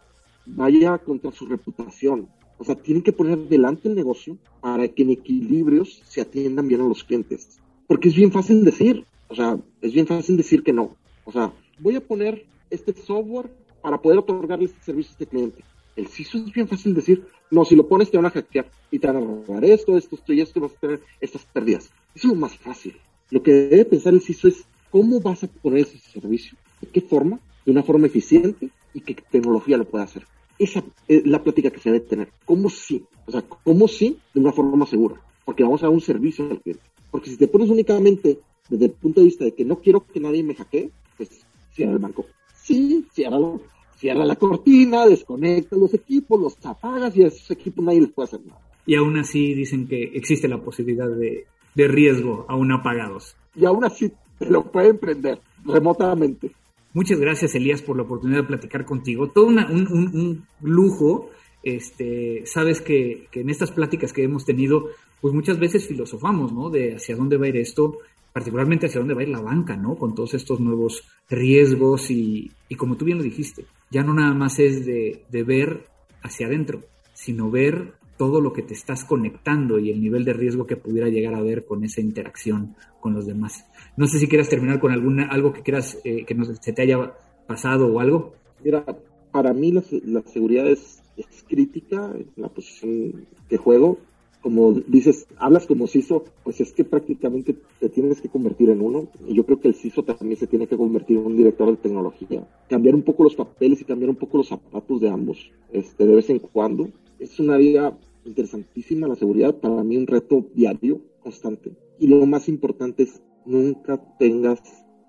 vaya 0.46 0.98
contra 0.98 1.30
su 1.32 1.46
reputación. 1.46 2.30
O 2.58 2.64
sea, 2.64 2.76
tienen 2.76 3.04
que 3.04 3.12
poner 3.12 3.38
delante 3.50 3.90
el 3.90 3.96
negocio 3.96 4.38
para 4.62 4.88
que 4.88 5.04
en 5.04 5.12
equilibrios 5.12 6.02
se 6.08 6.22
atiendan 6.22 6.70
bien 6.70 6.80
a 6.80 6.88
los 6.88 7.04
clientes. 7.04 7.60
Porque 7.88 8.08
es 8.08 8.16
bien 8.16 8.32
fácil 8.32 8.64
decir, 8.64 9.06
o 9.28 9.36
sea, 9.36 9.60
es 9.82 9.94
bien 9.94 10.08
fácil 10.08 10.38
decir 10.38 10.64
que 10.64 10.72
no. 10.72 10.96
O 11.26 11.32
sea, 11.34 11.52
voy 11.78 11.98
a 11.98 12.00
poner 12.00 12.46
este 12.70 12.94
software 12.94 13.52
para 13.82 14.02
poder 14.02 14.20
otorgarle 14.20 14.66
este 14.66 14.82
servicio 14.82 15.10
a 15.10 15.16
este 15.16 15.26
cliente. 15.26 15.64
El 15.98 16.08
CISO 16.08 16.38
es 16.38 16.54
bien 16.54 16.70
fácil 16.70 16.94
decir, 16.94 17.26
no, 17.52 17.66
si 17.66 17.76
lo 17.76 17.90
pones 17.90 18.10
te 18.10 18.18
van 18.18 18.28
a 18.28 18.32
hackear 18.32 18.72
y 18.92 19.00
te 19.00 19.08
van 19.08 19.18
a 19.18 19.20
robar 19.20 19.66
esto, 19.66 19.98
esto, 19.98 20.16
esto 20.16 20.32
y 20.32 20.40
esto 20.40 20.62
vas 20.62 20.72
a 20.72 20.80
tener 20.80 21.02
estas 21.20 21.44
pérdidas. 21.44 21.92
Eso 22.16 22.28
es 22.28 22.34
lo 22.34 22.36
más 22.36 22.58
fácil. 22.58 22.96
Lo 23.30 23.44
que 23.44 23.52
debe 23.52 23.84
pensar 23.84 24.14
el 24.14 24.22
CISO 24.22 24.48
es 24.48 24.64
cómo 24.90 25.20
vas 25.20 25.44
a 25.44 25.48
poner 25.48 25.82
ese 25.82 26.00
servicio, 26.00 26.58
de 26.80 26.88
qué 26.88 27.02
forma, 27.02 27.42
de 27.66 27.72
una 27.72 27.84
forma 27.84 28.08
eficiente 28.08 28.70
y 28.96 29.02
qué 29.02 29.16
tecnología 29.30 29.78
lo 29.78 29.86
puede 29.86 30.06
hacer. 30.06 30.26
Esa 30.58 30.84
es 31.08 31.28
la 31.28 31.44
plática 31.44 31.70
que 31.70 31.80
se 31.80 31.92
debe 31.92 32.06
tener. 32.06 32.30
¿Cómo 32.46 32.70
sí? 32.70 33.04
O 33.28 33.32
sea, 33.32 33.42
¿cómo 33.42 33.88
sí 33.88 34.18
de 34.34 34.40
una 34.40 34.54
forma 34.54 34.86
segura? 34.86 35.22
Porque 35.44 35.64
vamos 35.64 35.84
a 35.84 35.88
dar 35.88 35.94
un 35.94 36.02
servicio 36.02 36.50
al 36.50 36.62
cliente. 36.62 36.84
Porque 37.12 37.30
si 37.30 37.38
te 37.38 37.48
pones 37.48 37.70
únicamente 37.70 38.40
desde 38.70 38.86
el 38.86 38.92
punto 38.92 39.20
de 39.20 39.26
vista 39.26 39.44
de 39.44 39.54
que 39.54 39.66
no 39.66 39.80
quiero 39.80 40.06
que 40.06 40.20
nadie 40.20 40.44
me 40.44 40.56
hackee, 40.56 40.90
pues 41.18 41.30
cierra 41.74 41.92
el 41.92 42.00
banco. 42.00 42.26
Sí, 42.64 43.06
ciérralo, 43.14 43.62
cierra 43.98 44.26
la 44.26 44.38
cortina, 44.38 45.06
desconecta 45.06 45.76
los 45.76 45.94
equipos, 45.94 46.40
los 46.40 46.66
apagas 46.66 47.16
y 47.18 47.24
a 47.24 47.28
esos 47.28 47.52
equipos 47.52 47.84
nadie 47.84 48.02
les 48.02 48.12
puede 48.12 48.28
hacer 48.28 48.46
nada. 48.46 48.60
Y 48.86 48.96
aún 48.96 49.18
así 49.18 49.54
dicen 49.54 49.88
que 49.88 50.04
existe 50.04 50.48
la 50.48 50.62
posibilidad 50.62 51.10
de, 51.10 51.46
de 51.74 51.88
riesgo 51.88 52.46
aún 52.48 52.72
apagados. 52.72 53.36
Y 53.56 53.66
aún 53.66 53.84
así 53.84 54.12
te 54.40 54.50
lo 54.50 54.72
pueden 54.72 54.98
prender 54.98 55.40
remotamente. 55.66 56.52
Muchas 56.96 57.20
gracias, 57.20 57.54
Elías, 57.56 57.82
por 57.82 57.98
la 57.98 58.04
oportunidad 58.04 58.44
de 58.44 58.48
platicar 58.48 58.86
contigo. 58.86 59.28
Todo 59.30 59.48
un, 59.48 59.60
un, 59.60 60.46
lujo. 60.62 61.30
Este, 61.62 62.44
sabes 62.46 62.80
que, 62.80 63.28
que, 63.32 63.42
en 63.42 63.50
estas 63.50 63.72
pláticas 63.72 64.14
que 64.14 64.24
hemos 64.24 64.46
tenido, 64.46 64.92
pues 65.20 65.34
muchas 65.34 65.60
veces 65.60 65.90
filosofamos, 65.90 66.54
¿no? 66.54 66.70
De 66.70 66.96
hacia 66.96 67.18
dónde 67.18 67.36
va 67.36 67.48
a 67.48 67.50
ir 67.50 67.58
esto, 67.58 67.98
particularmente 68.32 68.86
hacia 68.86 69.02
dónde 69.02 69.14
va 69.14 69.20
a 69.20 69.24
ir 69.24 69.30
la 69.30 69.42
banca, 69.42 69.76
¿no? 69.76 69.98
Con 69.98 70.16
todos 70.16 70.36
estos 70.36 70.62
nuevos 70.62 71.04
riesgos 71.30 72.10
y, 72.12 72.50
y 72.70 72.76
como 72.76 72.96
tú 72.96 73.04
bien 73.04 73.18
lo 73.18 73.26
dijiste, 73.26 73.66
ya 73.92 74.02
no 74.02 74.14
nada 74.14 74.34
más 74.34 74.60
es 74.60 74.86
de, 74.86 75.26
de 75.30 75.44
ver 75.44 75.88
hacia 76.24 76.48
adentro, 76.48 76.82
sino 77.14 77.52
ver 77.52 77.96
todo 78.18 78.42
lo 78.42 78.54
que 78.54 78.62
te 78.62 78.74
estás 78.74 79.04
conectando 79.04 79.80
y 79.80 79.92
el 79.92 80.02
nivel 80.02 80.24
de 80.26 80.34
riesgo 80.34 80.66
que 80.66 80.78
pudiera 80.78 81.10
llegar 81.10 81.36
a 81.36 81.42
ver 81.42 81.66
con 81.66 81.84
esa 81.84 82.02
interacción 82.02 82.76
con 83.00 83.14
los 83.14 83.26
demás. 83.26 83.66
No 83.98 84.08
sé 84.08 84.20
si 84.20 84.28
quieras 84.28 84.50
terminar 84.50 84.80
con 84.80 84.92
alguna, 84.92 85.28
algo 85.28 85.54
que 85.54 85.62
quieras 85.62 86.00
eh, 86.04 86.26
que 86.26 86.36
se 86.62 86.74
te 86.74 86.82
haya 86.82 87.14
pasado 87.48 87.88
o 87.88 88.00
algo. 88.00 88.34
Mira, 88.64 88.86
para 89.32 89.54
mí 89.54 89.72
la, 89.72 90.22
seguridad 90.24 90.68
es, 90.68 91.02
crítica 91.48 92.12
en 92.16 92.28
la 92.36 92.50
posición 92.50 93.26
de 93.50 93.58
juego. 93.58 93.98
Como 94.42 94.74
dices, 94.74 95.26
hablas 95.38 95.66
como 95.66 95.88
CISO, 95.88 96.24
pues 96.44 96.62
es 96.62 96.72
que 96.72 96.84
prácticamente 96.84 97.56
te 97.80 97.90
tienes 97.90 98.22
que 98.22 98.30
convertir 98.30 98.70
en 98.70 98.82
uno. 98.82 99.08
Y 99.28 99.36
yo 99.36 99.44
creo 99.46 99.60
que 99.60 99.68
el 99.68 99.76
CISO 99.76 100.04
también 100.04 100.38
se 100.38 100.48
tiene 100.48 100.68
que 100.68 100.78
convertir 100.78 101.18
en 101.18 101.26
un 101.26 101.36
director 101.36 101.70
de 101.70 101.78
tecnología. 101.78 102.48
Cambiar 102.70 102.96
un 102.96 103.02
poco 103.02 103.24
los 103.24 103.36
papeles 103.36 103.82
y 103.82 103.86
cambiar 103.86 104.10
un 104.10 104.16
poco 104.16 104.38
los 104.38 104.48
zapatos 104.48 105.02
de 105.02 105.10
ambos, 105.10 105.52
este, 105.72 106.06
de 106.06 106.16
vez 106.16 106.30
en 106.30 106.40
cuando 106.40 106.90
es 107.20 107.40
una 107.40 107.56
área 107.56 107.98
interesantísima 108.26 109.08
la 109.08 109.16
seguridad, 109.16 109.56
para 109.60 109.84
mí 109.84 109.98
un 109.98 110.08
reto 110.08 110.50
diario, 110.54 111.02
constante. 111.22 111.72
Y 112.00 112.08
lo 112.08 112.26
más 112.26 112.50
importante 112.50 113.04
es 113.04 113.22
nunca 113.46 114.02
tengas 114.18 114.62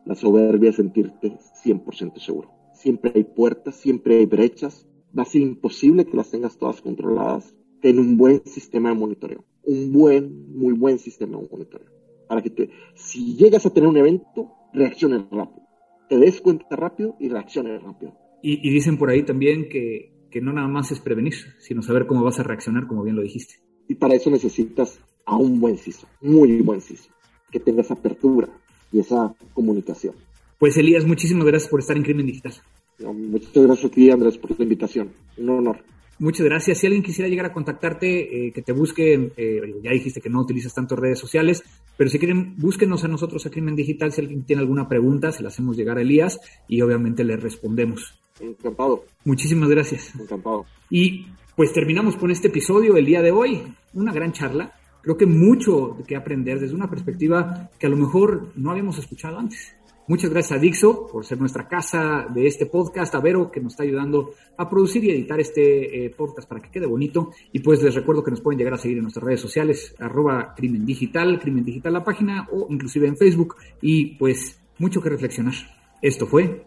la 0.04 0.14
soberbia 0.14 0.70
de 0.70 0.76
sentirte 0.76 1.38
100% 1.64 2.18
seguro. 2.18 2.50
Siempre 2.74 3.12
hay 3.14 3.24
puertas, 3.24 3.76
siempre 3.76 4.18
hay 4.18 4.26
brechas. 4.26 4.86
Va 5.16 5.22
a 5.22 5.26
ser 5.26 5.40
imposible 5.40 6.04
que 6.04 6.16
las 6.16 6.30
tengas 6.30 6.58
todas 6.58 6.80
controladas. 6.80 7.54
Ten 7.80 7.98
un 7.98 8.16
buen 8.16 8.44
sistema 8.44 8.90
de 8.90 8.94
monitoreo. 8.94 9.44
Un 9.64 9.92
buen, 9.92 10.56
muy 10.56 10.74
buen 10.74 10.98
sistema 10.98 11.38
de 11.38 11.48
monitoreo. 11.50 11.88
Para 12.28 12.42
que 12.42 12.50
te, 12.50 12.70
si 12.94 13.34
llegas 13.36 13.66
a 13.66 13.70
tener 13.70 13.88
un 13.88 13.96
evento, 13.96 14.52
reacciones 14.72 15.22
rápido. 15.30 15.66
Te 16.08 16.18
des 16.18 16.40
cuenta 16.40 16.76
rápido 16.76 17.16
y 17.18 17.28
reacciones 17.28 17.82
rápido. 17.82 18.16
y 18.42 18.70
dicen 18.70 18.96
por 18.96 19.10
ahí 19.10 19.24
también 19.24 19.68
que 19.68 20.15
que 20.30 20.40
no 20.40 20.52
nada 20.52 20.68
más 20.68 20.92
es 20.92 21.00
prevenir, 21.00 21.34
sino 21.58 21.82
saber 21.82 22.06
cómo 22.06 22.24
vas 22.24 22.38
a 22.38 22.42
reaccionar, 22.42 22.86
como 22.86 23.02
bien 23.02 23.16
lo 23.16 23.22
dijiste. 23.22 23.54
Y 23.88 23.94
para 23.94 24.14
eso 24.14 24.30
necesitas 24.30 25.00
a 25.24 25.36
un 25.36 25.60
buen 25.60 25.78
CISO, 25.78 26.06
muy 26.20 26.60
buen 26.60 26.80
CISO, 26.80 27.10
que 27.50 27.60
tenga 27.60 27.82
esa 27.82 27.94
apertura 27.94 28.48
y 28.92 29.00
esa 29.00 29.34
comunicación. 29.54 30.14
Pues 30.58 30.76
Elías, 30.76 31.04
muchísimas 31.04 31.46
gracias 31.46 31.70
por 31.70 31.80
estar 31.80 31.96
en 31.96 32.02
Crimen 32.02 32.26
Digital. 32.26 32.54
muchas 32.98 33.52
gracias 33.52 33.84
a 33.84 33.94
ti, 33.94 34.10
Andrés, 34.10 34.38
por 34.38 34.58
la 34.58 34.62
invitación. 34.62 35.12
Un 35.36 35.50
honor. 35.50 35.84
Muchas 36.18 36.46
gracias. 36.46 36.78
Si 36.78 36.86
alguien 36.86 37.02
quisiera 37.02 37.28
llegar 37.28 37.44
a 37.44 37.52
contactarte, 37.52 38.46
eh, 38.46 38.52
que 38.52 38.62
te 38.62 38.72
busque, 38.72 39.32
eh, 39.36 39.60
ya 39.82 39.90
dijiste 39.90 40.22
que 40.22 40.30
no 40.30 40.40
utilizas 40.40 40.72
tantas 40.72 40.98
redes 40.98 41.18
sociales, 41.18 41.62
pero 41.98 42.08
si 42.08 42.18
quieren, 42.18 42.56
búsquenos 42.56 43.04
a 43.04 43.08
nosotros 43.08 43.44
a 43.44 43.50
Crimen 43.50 43.76
Digital. 43.76 44.12
Si 44.12 44.22
alguien 44.22 44.44
tiene 44.44 44.62
alguna 44.62 44.88
pregunta, 44.88 45.30
se 45.30 45.42
la 45.42 45.48
hacemos 45.48 45.76
llegar 45.76 45.98
a 45.98 46.02
Elías 46.02 46.40
y 46.68 46.80
obviamente 46.80 47.22
le 47.22 47.36
respondemos. 47.36 48.18
Encantado. 48.40 49.04
Muchísimas 49.24 49.68
gracias. 49.68 50.14
Encantado. 50.18 50.66
Y 50.90 51.26
pues 51.54 51.72
terminamos 51.72 52.16
con 52.16 52.30
este 52.30 52.48
episodio 52.48 52.96
el 52.96 53.06
día 53.06 53.22
de 53.22 53.32
hoy. 53.32 53.62
Una 53.94 54.12
gran 54.12 54.32
charla. 54.32 54.74
Creo 55.02 55.16
que 55.16 55.26
mucho 55.26 55.96
que 56.06 56.16
aprender 56.16 56.58
desde 56.60 56.74
una 56.74 56.90
perspectiva 56.90 57.70
que 57.78 57.86
a 57.86 57.90
lo 57.90 57.96
mejor 57.96 58.52
no 58.56 58.70
habíamos 58.70 58.98
escuchado 58.98 59.38
antes. 59.38 59.74
Muchas 60.08 60.30
gracias 60.30 60.56
a 60.56 60.60
Dixo 60.60 61.08
por 61.08 61.24
ser 61.24 61.40
nuestra 61.40 61.66
casa 61.66 62.28
de 62.32 62.46
este 62.46 62.66
podcast, 62.66 63.12
a 63.16 63.20
Vero 63.20 63.50
que 63.50 63.60
nos 63.60 63.72
está 63.72 63.82
ayudando 63.82 64.34
a 64.56 64.68
producir 64.70 65.02
y 65.02 65.10
editar 65.10 65.40
este 65.40 66.04
eh, 66.04 66.10
podcast 66.10 66.48
para 66.48 66.62
que 66.62 66.70
quede 66.70 66.86
bonito. 66.86 67.32
Y 67.52 67.58
pues 67.58 67.82
les 67.82 67.94
recuerdo 67.94 68.22
que 68.22 68.30
nos 68.30 68.40
pueden 68.40 68.58
llegar 68.58 68.74
a 68.74 68.78
seguir 68.78 68.98
en 68.98 69.02
nuestras 69.02 69.24
redes 69.24 69.40
sociales, 69.40 69.96
arroba 69.98 70.54
crimen 70.54 70.86
digital, 70.86 71.40
crimen 71.40 71.64
digital 71.64 71.92
la 71.92 72.04
página 72.04 72.46
o 72.52 72.68
inclusive 72.70 73.08
en 73.08 73.16
Facebook. 73.16 73.56
Y 73.80 74.16
pues 74.16 74.60
mucho 74.78 75.00
que 75.00 75.08
reflexionar. 75.08 75.54
Esto 76.00 76.26
fue 76.26 76.66